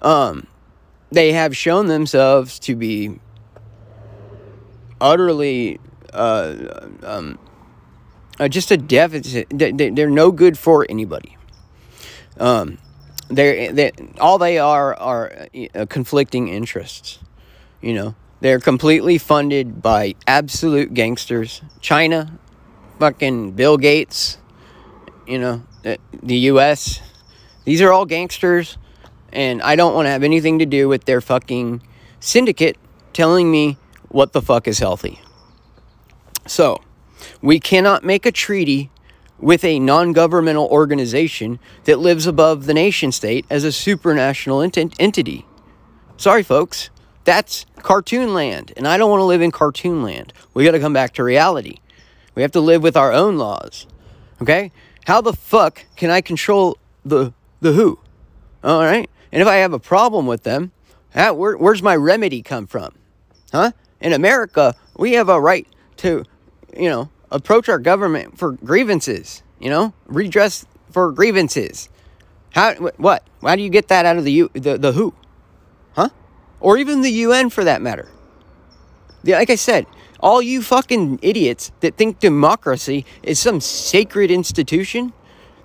Um, 0.00 0.46
they 1.10 1.32
have 1.32 1.56
shown 1.56 1.86
themselves 1.86 2.58
to 2.60 2.74
be 2.74 3.20
utterly 5.00 5.78
uh, 6.12 6.88
um, 7.02 7.38
uh, 8.38 8.48
just 8.48 8.70
a 8.70 8.76
deficit. 8.76 9.46
They're 9.50 10.10
no 10.10 10.30
good 10.30 10.58
for 10.58 10.86
anybody. 10.88 11.36
Um, 12.38 12.78
they're, 13.28 13.72
they 13.72 13.92
all 14.20 14.38
they 14.38 14.58
are 14.58 14.94
are 14.94 15.48
uh, 15.74 15.86
conflicting 15.86 16.48
interests. 16.48 17.18
You 17.80 17.94
know, 17.94 18.14
they're 18.40 18.60
completely 18.60 19.18
funded 19.18 19.82
by 19.82 20.14
absolute 20.26 20.94
gangsters. 20.94 21.62
China, 21.80 22.38
fucking 22.98 23.52
Bill 23.52 23.76
Gates, 23.76 24.38
you 25.26 25.38
know, 25.38 25.62
the 26.22 26.36
US. 26.50 27.00
These 27.64 27.80
are 27.80 27.92
all 27.92 28.04
gangsters, 28.04 28.78
and 29.32 29.62
I 29.62 29.76
don't 29.76 29.94
want 29.94 30.06
to 30.06 30.10
have 30.10 30.22
anything 30.22 30.58
to 30.60 30.66
do 30.66 30.88
with 30.88 31.04
their 31.04 31.20
fucking 31.20 31.82
syndicate 32.20 32.76
telling 33.12 33.50
me 33.50 33.76
what 34.08 34.32
the 34.32 34.42
fuck 34.42 34.68
is 34.68 34.78
healthy. 34.78 35.20
So, 36.46 36.80
we 37.40 37.58
cannot 37.58 38.04
make 38.04 38.24
a 38.24 38.32
treaty 38.32 38.90
with 39.38 39.64
a 39.64 39.78
non 39.78 40.12
governmental 40.12 40.66
organization 40.66 41.58
that 41.84 41.98
lives 41.98 42.26
above 42.26 42.66
the 42.66 42.74
nation 42.74 43.12
state 43.12 43.44
as 43.50 43.64
a 43.64 43.68
supranational 43.68 44.62
ent- 44.62 44.94
entity. 44.98 45.44
Sorry, 46.16 46.42
folks. 46.42 46.90
That's 47.26 47.66
cartoon 47.82 48.34
land, 48.34 48.72
and 48.76 48.86
I 48.86 48.96
don't 48.96 49.10
want 49.10 49.20
to 49.20 49.24
live 49.24 49.42
in 49.42 49.50
cartoon 49.50 50.04
land. 50.04 50.32
We 50.54 50.64
got 50.64 50.70
to 50.70 50.80
come 50.80 50.92
back 50.92 51.12
to 51.14 51.24
reality. 51.24 51.78
We 52.36 52.42
have 52.42 52.52
to 52.52 52.60
live 52.60 52.84
with 52.84 52.96
our 52.96 53.12
own 53.12 53.36
laws. 53.36 53.88
Okay? 54.40 54.70
How 55.06 55.20
the 55.20 55.32
fuck 55.32 55.84
can 55.96 56.08
I 56.08 56.20
control 56.20 56.78
the 57.04 57.32
the 57.60 57.72
who? 57.72 57.98
All 58.62 58.80
right? 58.80 59.10
And 59.32 59.42
if 59.42 59.48
I 59.48 59.56
have 59.56 59.72
a 59.72 59.80
problem 59.80 60.26
with 60.26 60.44
them, 60.44 60.70
how, 61.14 61.34
where, 61.34 61.56
where's 61.56 61.82
my 61.82 61.96
remedy 61.96 62.42
come 62.42 62.68
from? 62.68 62.94
Huh? 63.50 63.72
In 64.00 64.12
America, 64.12 64.76
we 64.96 65.14
have 65.14 65.28
a 65.28 65.40
right 65.40 65.66
to, 65.96 66.24
you 66.76 66.88
know, 66.88 67.10
approach 67.32 67.68
our 67.68 67.80
government 67.80 68.38
for 68.38 68.52
grievances, 68.52 69.42
you 69.58 69.68
know, 69.68 69.94
redress 70.06 70.64
for 70.92 71.10
grievances. 71.10 71.88
How 72.50 72.74
what? 72.98 73.26
Why 73.40 73.56
do 73.56 73.62
you 73.62 73.70
get 73.70 73.88
that 73.88 74.06
out 74.06 74.16
of 74.16 74.22
the 74.22 74.48
the 74.54 74.78
the 74.78 74.92
who? 74.92 75.12
Or 76.60 76.78
even 76.78 77.02
the 77.02 77.10
UN 77.10 77.50
for 77.50 77.64
that 77.64 77.82
matter. 77.82 78.08
Like 79.24 79.50
I 79.50 79.56
said, 79.56 79.86
all 80.20 80.40
you 80.40 80.62
fucking 80.62 81.18
idiots 81.22 81.72
that 81.80 81.96
think 81.96 82.20
democracy 82.20 83.04
is 83.22 83.38
some 83.38 83.60
sacred 83.60 84.30
institution, 84.30 85.12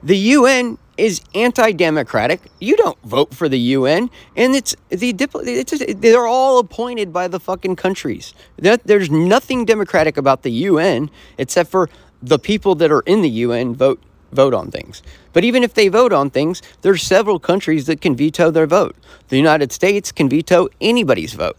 the 0.04 0.18
UN 0.18 0.78
is 0.98 1.22
anti-democratic. 1.34 2.42
You 2.60 2.76
don't 2.76 3.02
vote 3.04 3.34
for 3.34 3.48
the 3.48 3.58
UN, 3.58 4.10
and 4.36 4.56
it's 4.56 4.76
the 4.90 5.16
it's 5.18 5.96
they're 5.96 6.28
all 6.28 6.60
appointed 6.60 7.14
by 7.14 7.28
the 7.28 7.40
fucking 7.40 7.76
countries. 7.76 8.34
There's 8.58 9.10
nothing 9.10 9.66
democratic 9.66 10.18
about 10.18 10.44
the 10.44 10.52
UN 10.52 11.10
except 11.38 11.72
for 11.72 11.90
the 12.22 12.38
people 12.38 12.76
that 12.76 12.92
are 12.92 13.02
in 13.02 13.22
the 13.22 13.30
UN 13.30 13.74
vote 13.74 14.02
vote 14.32 14.54
on 14.54 14.72
things. 14.72 15.02
But 15.34 15.44
even 15.44 15.64
if 15.64 15.74
they 15.74 15.88
vote 15.88 16.14
on 16.14 16.30
things, 16.30 16.62
there's 16.82 17.04
several 17.04 17.40
countries 17.40 17.86
that 17.86 18.02
can 18.02 18.16
veto 18.16 18.52
their 18.52 18.68
vote. 18.68 18.96
The 19.30 19.38
United 19.38 19.72
States 19.72 20.12
can 20.12 20.30
veto 20.30 20.70
anybody's 20.80 21.34
vote 21.34 21.58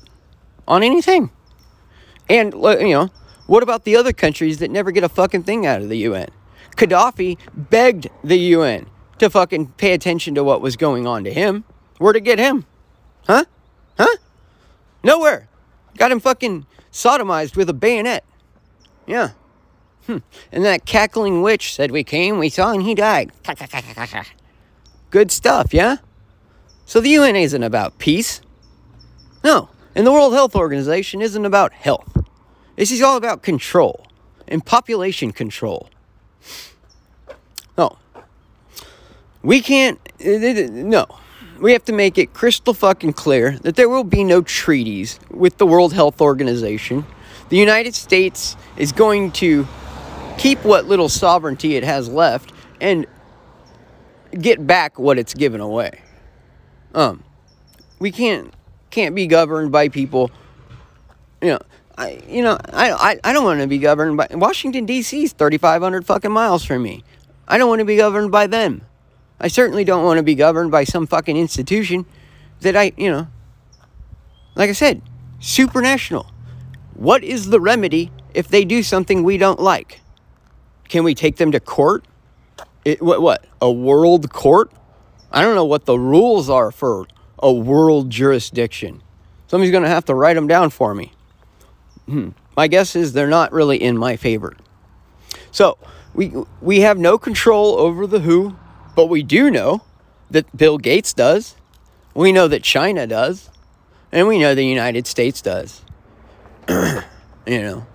on 0.66 0.82
anything. 0.82 1.30
And, 2.28 2.54
you 2.54 2.92
know, 2.92 3.10
what 3.46 3.62
about 3.62 3.84
the 3.84 3.96
other 3.96 4.12
countries 4.12 4.58
that 4.58 4.70
never 4.70 4.90
get 4.90 5.04
a 5.04 5.08
fucking 5.08 5.42
thing 5.42 5.66
out 5.66 5.82
of 5.82 5.88
the 5.88 5.98
UN? 5.98 6.28
Gaddafi 6.76 7.38
begged 7.54 8.08
the 8.24 8.38
UN 8.38 8.86
to 9.18 9.28
fucking 9.28 9.72
pay 9.72 9.92
attention 9.92 10.34
to 10.34 10.44
what 10.44 10.60
was 10.60 10.76
going 10.76 11.06
on 11.06 11.24
to 11.24 11.32
him. 11.32 11.64
Where 11.98 12.12
to 12.12 12.20
get 12.20 12.38
him? 12.38 12.64
Huh? 13.26 13.44
Huh? 13.98 14.16
Nowhere. 15.04 15.48
Got 15.96 16.12
him 16.12 16.20
fucking 16.20 16.66
sodomized 16.90 17.56
with 17.56 17.68
a 17.68 17.74
bayonet. 17.74 18.24
Yeah. 19.06 19.30
Hmm. 20.06 20.18
And 20.50 20.64
that 20.64 20.84
cackling 20.84 21.42
witch 21.42 21.74
said, 21.74 21.90
We 21.90 22.04
came, 22.04 22.38
we 22.38 22.48
saw, 22.48 22.72
and 22.72 22.82
he 22.82 22.94
died. 22.94 23.30
Good 25.10 25.30
stuff, 25.30 25.72
yeah? 25.72 25.98
So 26.86 27.00
the 27.00 27.10
UN 27.10 27.36
isn't 27.36 27.62
about 27.62 27.98
peace. 27.98 28.40
No. 29.44 29.68
And 29.94 30.06
the 30.06 30.12
World 30.12 30.32
Health 30.32 30.56
Organization 30.56 31.20
isn't 31.20 31.44
about 31.44 31.72
health. 31.72 32.24
This 32.76 32.90
is 32.90 33.02
all 33.02 33.16
about 33.16 33.42
control 33.42 34.06
and 34.48 34.64
population 34.64 35.32
control. 35.32 35.88
No. 37.76 37.98
We 39.42 39.60
can't, 39.60 40.00
no. 40.20 41.06
We 41.60 41.72
have 41.72 41.84
to 41.84 41.92
make 41.92 42.18
it 42.18 42.32
crystal 42.32 42.74
fucking 42.74 43.12
clear 43.12 43.58
that 43.58 43.76
there 43.76 43.88
will 43.88 44.04
be 44.04 44.24
no 44.24 44.42
treaties 44.42 45.20
with 45.30 45.58
the 45.58 45.66
World 45.66 45.92
Health 45.92 46.20
Organization. 46.20 47.04
The 47.50 47.56
United 47.56 47.94
States 47.94 48.56
is 48.76 48.92
going 48.92 49.30
to 49.32 49.66
keep 50.38 50.64
what 50.64 50.86
little 50.86 51.08
sovereignty 51.08 51.76
it 51.76 51.84
has 51.84 52.08
left 52.08 52.52
and 52.80 53.06
get 54.38 54.66
back 54.66 54.98
what 54.98 55.18
it's 55.18 55.34
given 55.34 55.60
away. 55.60 56.00
Um, 56.94 57.22
we 57.98 58.10
can't 58.10 58.52
can't 58.90 59.14
be 59.14 59.26
governed 59.26 59.72
by 59.72 59.88
people. 59.88 60.30
You 61.40 61.50
know, 61.50 61.58
I 61.96 62.22
you 62.28 62.42
know 62.42 62.58
I 62.72 62.92
I, 62.92 63.20
I 63.24 63.32
don't 63.32 63.44
want 63.44 63.60
to 63.60 63.66
be 63.66 63.78
governed 63.78 64.16
by 64.16 64.28
Washington 64.32 64.86
D.C. 64.86 65.24
is 65.24 65.32
thirty 65.32 65.58
five 65.58 65.82
hundred 65.82 66.06
fucking 66.06 66.32
miles 66.32 66.64
from 66.64 66.82
me. 66.82 67.04
I 67.48 67.58
don't 67.58 67.68
want 67.68 67.80
to 67.80 67.84
be 67.84 67.96
governed 67.96 68.30
by 68.30 68.46
them. 68.46 68.82
I 69.40 69.48
certainly 69.48 69.84
don't 69.84 70.04
want 70.04 70.18
to 70.18 70.22
be 70.22 70.34
governed 70.34 70.70
by 70.70 70.84
some 70.84 71.06
fucking 71.06 71.36
institution 71.36 72.06
that 72.60 72.76
I 72.76 72.92
you 72.96 73.10
know. 73.10 73.28
Like 74.54 74.68
I 74.68 74.74
said, 74.74 75.00
supranational. 75.40 76.26
What 76.94 77.24
is 77.24 77.48
the 77.48 77.58
remedy 77.58 78.10
if 78.34 78.48
they 78.48 78.64
do 78.64 78.82
something 78.82 79.22
we 79.22 79.38
don't 79.38 79.58
like? 79.58 80.01
Can 80.92 81.04
we 81.04 81.14
take 81.14 81.36
them 81.36 81.52
to 81.52 81.58
court? 81.58 82.04
It, 82.84 83.00
what, 83.00 83.22
what? 83.22 83.46
A 83.62 83.72
world 83.72 84.30
court? 84.30 84.70
I 85.30 85.40
don't 85.40 85.54
know 85.54 85.64
what 85.64 85.86
the 85.86 85.98
rules 85.98 86.50
are 86.50 86.70
for 86.70 87.06
a 87.38 87.50
world 87.50 88.10
jurisdiction. 88.10 89.02
Somebody's 89.46 89.70
going 89.70 89.84
to 89.84 89.88
have 89.88 90.04
to 90.04 90.14
write 90.14 90.34
them 90.34 90.46
down 90.46 90.68
for 90.68 90.94
me. 90.94 91.14
Hmm. 92.04 92.32
My 92.58 92.68
guess 92.68 92.94
is 92.94 93.14
they're 93.14 93.26
not 93.26 93.52
really 93.52 93.82
in 93.82 93.96
my 93.96 94.16
favor. 94.16 94.54
So, 95.50 95.78
we, 96.12 96.34
we 96.60 96.80
have 96.80 96.98
no 96.98 97.16
control 97.16 97.76
over 97.78 98.06
the 98.06 98.20
WHO, 98.20 98.54
but 98.94 99.06
we 99.06 99.22
do 99.22 99.50
know 99.50 99.80
that 100.30 100.54
Bill 100.54 100.76
Gates 100.76 101.14
does. 101.14 101.56
We 102.12 102.32
know 102.32 102.48
that 102.48 102.62
China 102.62 103.06
does. 103.06 103.48
And 104.12 104.28
we 104.28 104.38
know 104.38 104.54
the 104.54 104.66
United 104.66 105.06
States 105.06 105.40
does. 105.40 105.80
you 106.68 107.02
know, 107.46 107.86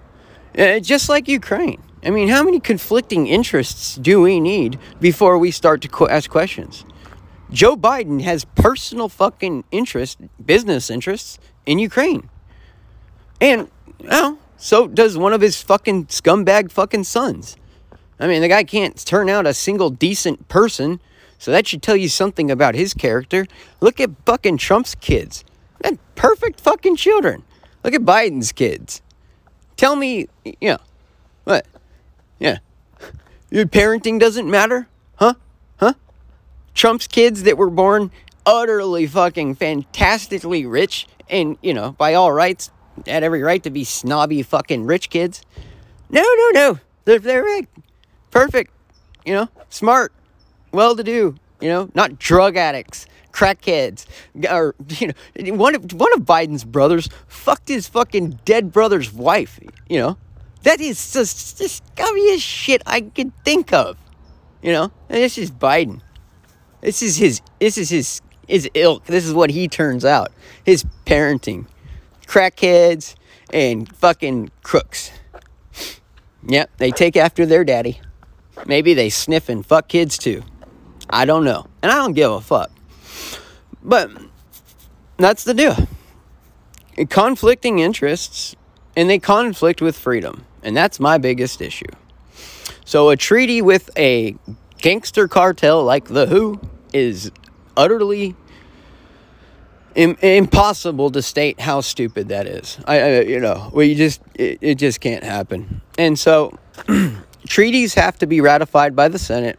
uh, 0.57 0.79
just 0.79 1.09
like 1.09 1.27
Ukraine. 1.27 1.83
I 2.03 2.09
mean, 2.09 2.29
how 2.29 2.43
many 2.43 2.59
conflicting 2.59 3.27
interests 3.27 3.95
do 3.95 4.21
we 4.21 4.39
need 4.39 4.79
before 4.99 5.37
we 5.37 5.51
start 5.51 5.81
to 5.81 6.07
ask 6.07 6.29
questions? 6.29 6.85
Joe 7.51 7.75
Biden 7.75 8.21
has 8.21 8.45
personal 8.45 9.09
fucking 9.09 9.63
interest, 9.71 10.19
business 10.43 10.89
interests 10.89 11.39
in 11.65 11.79
Ukraine. 11.79 12.29
And, 13.39 13.69
well, 13.99 14.37
so 14.57 14.87
does 14.87 15.17
one 15.17 15.33
of 15.33 15.41
his 15.41 15.61
fucking 15.61 16.07
scumbag 16.07 16.71
fucking 16.71 17.05
sons. 17.05 17.55
I 18.19 18.27
mean, 18.27 18.41
the 18.41 18.47
guy 18.47 18.63
can't 18.63 18.97
turn 19.05 19.29
out 19.29 19.45
a 19.45 19.53
single 19.53 19.89
decent 19.89 20.47
person, 20.49 20.99
so 21.37 21.51
that 21.51 21.67
should 21.67 21.83
tell 21.83 21.95
you 21.95 22.09
something 22.09 22.49
about 22.49 22.75
his 22.75 22.93
character. 22.93 23.45
Look 23.79 23.99
at 23.99 24.09
fucking 24.25 24.57
Trump's 24.57 24.95
kids. 24.95 25.43
They're 25.81 25.97
perfect 26.15 26.59
fucking 26.59 26.95
children. 26.95 27.43
Look 27.83 27.93
at 27.93 28.01
Biden's 28.01 28.51
kids. 28.51 29.01
Tell 29.77 29.95
me, 29.95 30.27
you 30.43 30.69
know, 30.69 30.79
what? 31.43 31.67
Yeah. 32.39 32.59
Your 33.49 33.65
parenting 33.65 34.19
doesn't 34.19 34.49
matter? 34.49 34.87
Huh? 35.15 35.35
Huh? 35.77 35.93
Trump's 36.73 37.07
kids 37.07 37.43
that 37.43 37.57
were 37.57 37.69
born 37.69 38.11
utterly 38.45 39.07
fucking 39.07 39.55
fantastically 39.55 40.65
rich 40.65 41.07
and, 41.29 41.57
you 41.61 41.73
know, 41.73 41.91
by 41.93 42.13
all 42.13 42.31
rights, 42.31 42.71
had 43.05 43.23
every 43.23 43.41
right 43.41 43.61
to 43.63 43.69
be 43.69 43.83
snobby 43.83 44.41
fucking 44.41 44.85
rich 44.85 45.09
kids. 45.09 45.41
No, 46.09 46.21
no, 46.21 46.49
no. 46.53 46.79
They're, 47.05 47.19
they're 47.19 47.61
perfect, 48.31 48.71
you 49.25 49.33
know, 49.33 49.49
smart, 49.69 50.13
well 50.71 50.95
to 50.95 51.03
do, 51.03 51.35
you 51.59 51.69
know, 51.69 51.89
not 51.93 52.19
drug 52.19 52.57
addicts, 52.57 53.05
crackheads, 53.31 54.05
or, 54.49 54.75
you 54.89 55.07
know, 55.07 55.53
one 55.53 55.75
of, 55.75 55.91
one 55.93 56.13
of 56.13 56.21
Biden's 56.21 56.63
brothers 56.63 57.09
fucked 57.27 57.69
his 57.69 57.87
fucking 57.87 58.39
dead 58.45 58.71
brother's 58.71 59.11
wife, 59.13 59.59
you 59.89 59.99
know. 59.99 60.17
That 60.63 60.81
is 60.81 61.13
the, 61.13 61.21
scummiest 61.21 62.41
shit 62.41 62.81
I 62.85 63.01
could 63.01 63.31
think 63.43 63.73
of. 63.73 63.97
You 64.61 64.73
know? 64.73 64.91
And 65.09 65.17
this 65.17 65.37
is 65.37 65.51
Biden. 65.51 66.01
This 66.81 67.01
is 67.01 67.17
his 67.17 67.41
this 67.59 67.77
is 67.77 67.89
his 67.89 68.21
his 68.47 68.69
ilk. 68.73 69.05
This 69.05 69.25
is 69.25 69.33
what 69.33 69.49
he 69.49 69.67
turns 69.67 70.05
out. 70.05 70.31
His 70.63 70.85
parenting. 71.05 71.67
Crackheads 72.27 73.15
and 73.51 73.93
fucking 73.95 74.51
crooks. 74.63 75.11
Yep, 76.47 76.69
they 76.77 76.91
take 76.91 77.17
after 77.17 77.45
their 77.45 77.63
daddy. 77.63 77.99
Maybe 78.65 78.93
they 78.93 79.09
sniff 79.09 79.49
and 79.49 79.65
fuck 79.65 79.87
kids 79.87 80.17
too. 80.17 80.43
I 81.09 81.25
don't 81.25 81.43
know. 81.43 81.67
And 81.81 81.91
I 81.91 81.95
don't 81.95 82.13
give 82.13 82.31
a 82.31 82.41
fuck. 82.41 82.71
But 83.83 84.11
that's 85.17 85.43
the 85.43 85.53
deal. 85.53 85.75
Conflicting 87.09 87.79
interests 87.79 88.55
and 88.95 89.09
they 89.09 89.19
conflict 89.19 89.81
with 89.81 89.97
freedom. 89.97 90.45
And 90.67 90.75
that's 90.75 90.99
my 90.99 91.17
biggest 91.17 91.61
issue. 91.61 91.87
So, 92.83 93.07
a 93.07 93.15
treaty 93.15 93.61
with 93.61 93.89
a 93.97 94.35
gangster 94.79 95.29
cartel 95.29 95.81
like 95.81 96.09
the 96.09 96.25
WHO 96.25 96.59
is 96.91 97.31
utterly 97.77 98.35
Im- 99.95 100.17
impossible 100.21 101.09
to 101.11 101.21
state 101.21 101.61
how 101.61 101.79
stupid 101.79 102.27
that 102.27 102.47
is. 102.47 102.79
I, 102.85 102.99
I 102.99 103.19
you 103.21 103.39
know, 103.39 103.71
you 103.79 103.95
just 103.95 104.21
it, 104.35 104.57
it 104.59 104.75
just 104.75 104.99
can't 104.99 105.23
happen. 105.23 105.79
And 105.97 106.19
so, 106.19 106.59
treaties 107.47 107.93
have 107.93 108.19
to 108.19 108.27
be 108.27 108.41
ratified 108.41 108.93
by 108.93 109.07
the 109.07 109.19
Senate. 109.19 109.57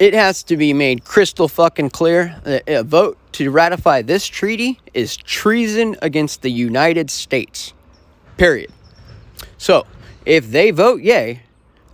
It 0.00 0.12
has 0.12 0.42
to 0.44 0.56
be 0.56 0.72
made 0.72 1.04
crystal 1.04 1.46
fucking 1.46 1.90
clear 1.90 2.40
that 2.42 2.64
a 2.66 2.82
vote 2.82 3.16
to 3.34 3.48
ratify 3.52 4.02
this 4.02 4.26
treaty 4.26 4.80
is 4.92 5.16
treason 5.16 5.94
against 6.02 6.42
the 6.42 6.50
United 6.50 7.12
States. 7.12 7.74
Period. 8.36 8.72
So, 9.60 9.86
if 10.24 10.50
they 10.50 10.70
vote 10.70 11.02
yay, 11.02 11.42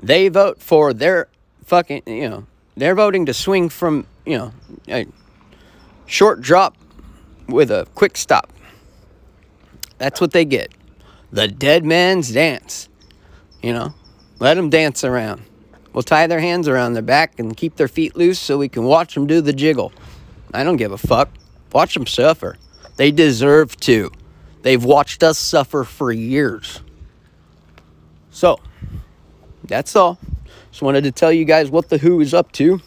they 0.00 0.29
vote 0.29 0.62
for 0.62 0.94
their 0.94 1.26
fucking, 1.64 2.05
you 2.07 2.31
know, 2.31 2.46
they're 2.76 2.94
voting 2.94 3.26
to 3.26 3.35
swing 3.35 3.70
from, 3.70 4.07
you 4.24 4.38
know, 4.38 4.52
a 4.87 5.05
short 6.07 6.40
drop 6.40 6.76
with 7.48 7.72
a 7.72 7.88
quick 7.96 8.16
stop. 8.16 8.52
That's 9.98 10.20
what 10.20 10.31
they 10.31 10.44
get. 10.44 10.72
The 11.33 11.48
dead 11.48 11.85
man's 11.85 12.31
dance. 12.31 12.88
You 13.64 13.72
know, 13.72 13.94
let 14.38 14.55
them 14.55 14.70
dance 14.70 15.02
around. 15.02 15.42
We'll 15.92 16.05
tie 16.05 16.29
their 16.29 16.38
hands 16.38 16.68
around 16.68 16.92
their 16.92 17.02
back 17.02 17.40
and 17.40 17.57
keep 17.57 17.74
their 17.74 17.88
feet 17.88 18.14
loose 18.14 18.38
so 18.38 18.59
we 18.59 18.68
can 18.68 18.85
watch 18.85 19.14
them 19.14 19.26
do 19.26 19.40
the 19.40 19.52
jiggle. 19.52 19.92
I 20.55 20.62
don't 20.62 20.76
give 20.76 20.92
a 20.92 20.98
fuck. 20.98 21.31
Watch 21.72 21.94
them 21.94 22.07
suffer. 22.07 22.59
They 22.94 23.11
deserve 23.11 23.76
to. 23.79 24.12
They've 24.62 24.85
watched 24.85 25.24
us 25.24 25.37
suffer 25.37 25.83
for 25.83 26.12
years. 26.12 26.81
So, 28.37 28.61
that's 29.64 29.96
all. 29.96 30.18
Just 30.70 30.83
wanted 30.83 31.05
to 31.05 31.11
tell 31.11 31.33
you 31.33 31.46
guys 31.46 31.70
what 31.70 31.88
the 31.88 31.96
WHO 31.96 32.20
is 32.20 32.35
up 32.35 32.53
to 32.53 32.83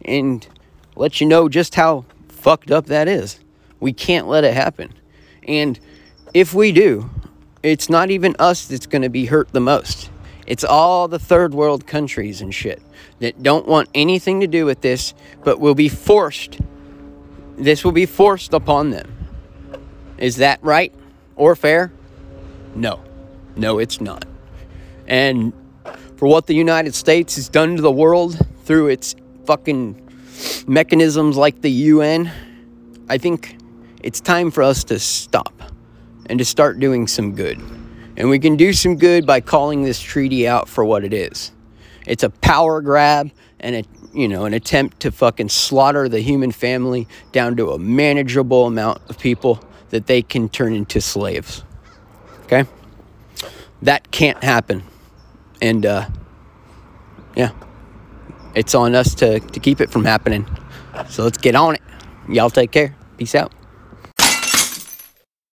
and 0.00 0.48
let 0.96 1.20
you 1.20 1.26
know 1.26 1.46
just 1.46 1.74
how 1.74 2.06
fucked 2.28 2.70
up 2.70 2.86
that 2.86 3.06
is. 3.06 3.38
We 3.80 3.92
can't 3.92 4.28
let 4.28 4.44
it 4.44 4.54
happen. 4.54 4.94
And 5.46 5.78
if 6.32 6.54
we 6.54 6.72
do, 6.72 7.10
it's 7.62 7.90
not 7.90 8.10
even 8.10 8.34
us 8.38 8.66
that's 8.66 8.86
going 8.86 9.02
to 9.02 9.10
be 9.10 9.26
hurt 9.26 9.52
the 9.52 9.60
most. 9.60 10.08
It's 10.46 10.64
all 10.64 11.06
the 11.06 11.18
third 11.18 11.52
world 11.52 11.86
countries 11.86 12.40
and 12.40 12.54
shit 12.54 12.80
that 13.18 13.42
don't 13.42 13.68
want 13.68 13.90
anything 13.94 14.40
to 14.40 14.46
do 14.46 14.64
with 14.64 14.80
this, 14.80 15.12
but 15.44 15.60
will 15.60 15.74
be 15.74 15.90
forced. 15.90 16.60
This 17.58 17.84
will 17.84 17.92
be 17.92 18.06
forced 18.06 18.54
upon 18.54 18.88
them. 18.88 19.12
Is 20.16 20.36
that 20.36 20.60
right 20.62 20.94
or 21.36 21.54
fair? 21.54 21.92
No. 22.74 23.04
No, 23.54 23.78
it's 23.78 24.00
not. 24.00 24.24
And 25.06 25.52
for 26.16 26.26
what 26.28 26.46
the 26.46 26.54
United 26.54 26.94
States 26.94 27.36
has 27.36 27.48
done 27.48 27.76
to 27.76 27.82
the 27.82 27.92
world 27.92 28.38
through 28.64 28.88
its 28.88 29.14
fucking 29.44 30.00
mechanisms 30.66 31.36
like 31.36 31.60
the 31.60 31.70
UN, 31.70 32.30
I 33.08 33.18
think 33.18 33.56
it's 34.02 34.20
time 34.20 34.50
for 34.50 34.62
us 34.62 34.84
to 34.84 34.98
stop 34.98 35.52
and 36.26 36.38
to 36.38 36.44
start 36.44 36.80
doing 36.80 37.06
some 37.06 37.34
good. 37.34 37.58
And 38.16 38.28
we 38.28 38.38
can 38.38 38.56
do 38.56 38.72
some 38.72 38.96
good 38.96 39.26
by 39.26 39.40
calling 39.40 39.82
this 39.82 40.00
treaty 40.00 40.46
out 40.48 40.68
for 40.68 40.84
what 40.84 41.04
it 41.04 41.12
is. 41.12 41.52
It's 42.06 42.22
a 42.22 42.30
power 42.30 42.80
grab 42.80 43.30
and 43.60 43.76
a 43.76 43.84
you 44.14 44.28
know, 44.28 44.44
an 44.44 44.54
attempt 44.54 45.00
to 45.00 45.10
fucking 45.10 45.48
slaughter 45.48 46.08
the 46.08 46.20
human 46.20 46.52
family 46.52 47.08
down 47.32 47.56
to 47.56 47.72
a 47.72 47.78
manageable 47.78 48.66
amount 48.66 49.02
of 49.10 49.18
people 49.18 49.60
that 49.90 50.06
they 50.06 50.22
can 50.22 50.48
turn 50.48 50.72
into 50.72 51.00
slaves. 51.00 51.64
Okay? 52.44 52.64
That 53.82 54.10
can't 54.12 54.42
happen. 54.42 54.84
And 55.60 55.86
uh, 55.86 56.08
yeah, 57.36 57.50
it's 58.54 58.74
on 58.74 58.94
us 58.94 59.14
to, 59.16 59.40
to 59.40 59.60
keep 59.60 59.80
it 59.80 59.90
from 59.90 60.04
happening. 60.04 60.46
So 61.08 61.24
let's 61.24 61.38
get 61.38 61.54
on 61.54 61.74
it. 61.74 61.82
Y'all 62.28 62.50
take 62.50 62.70
care. 62.70 62.94
Peace 63.16 63.34
out. 63.34 63.52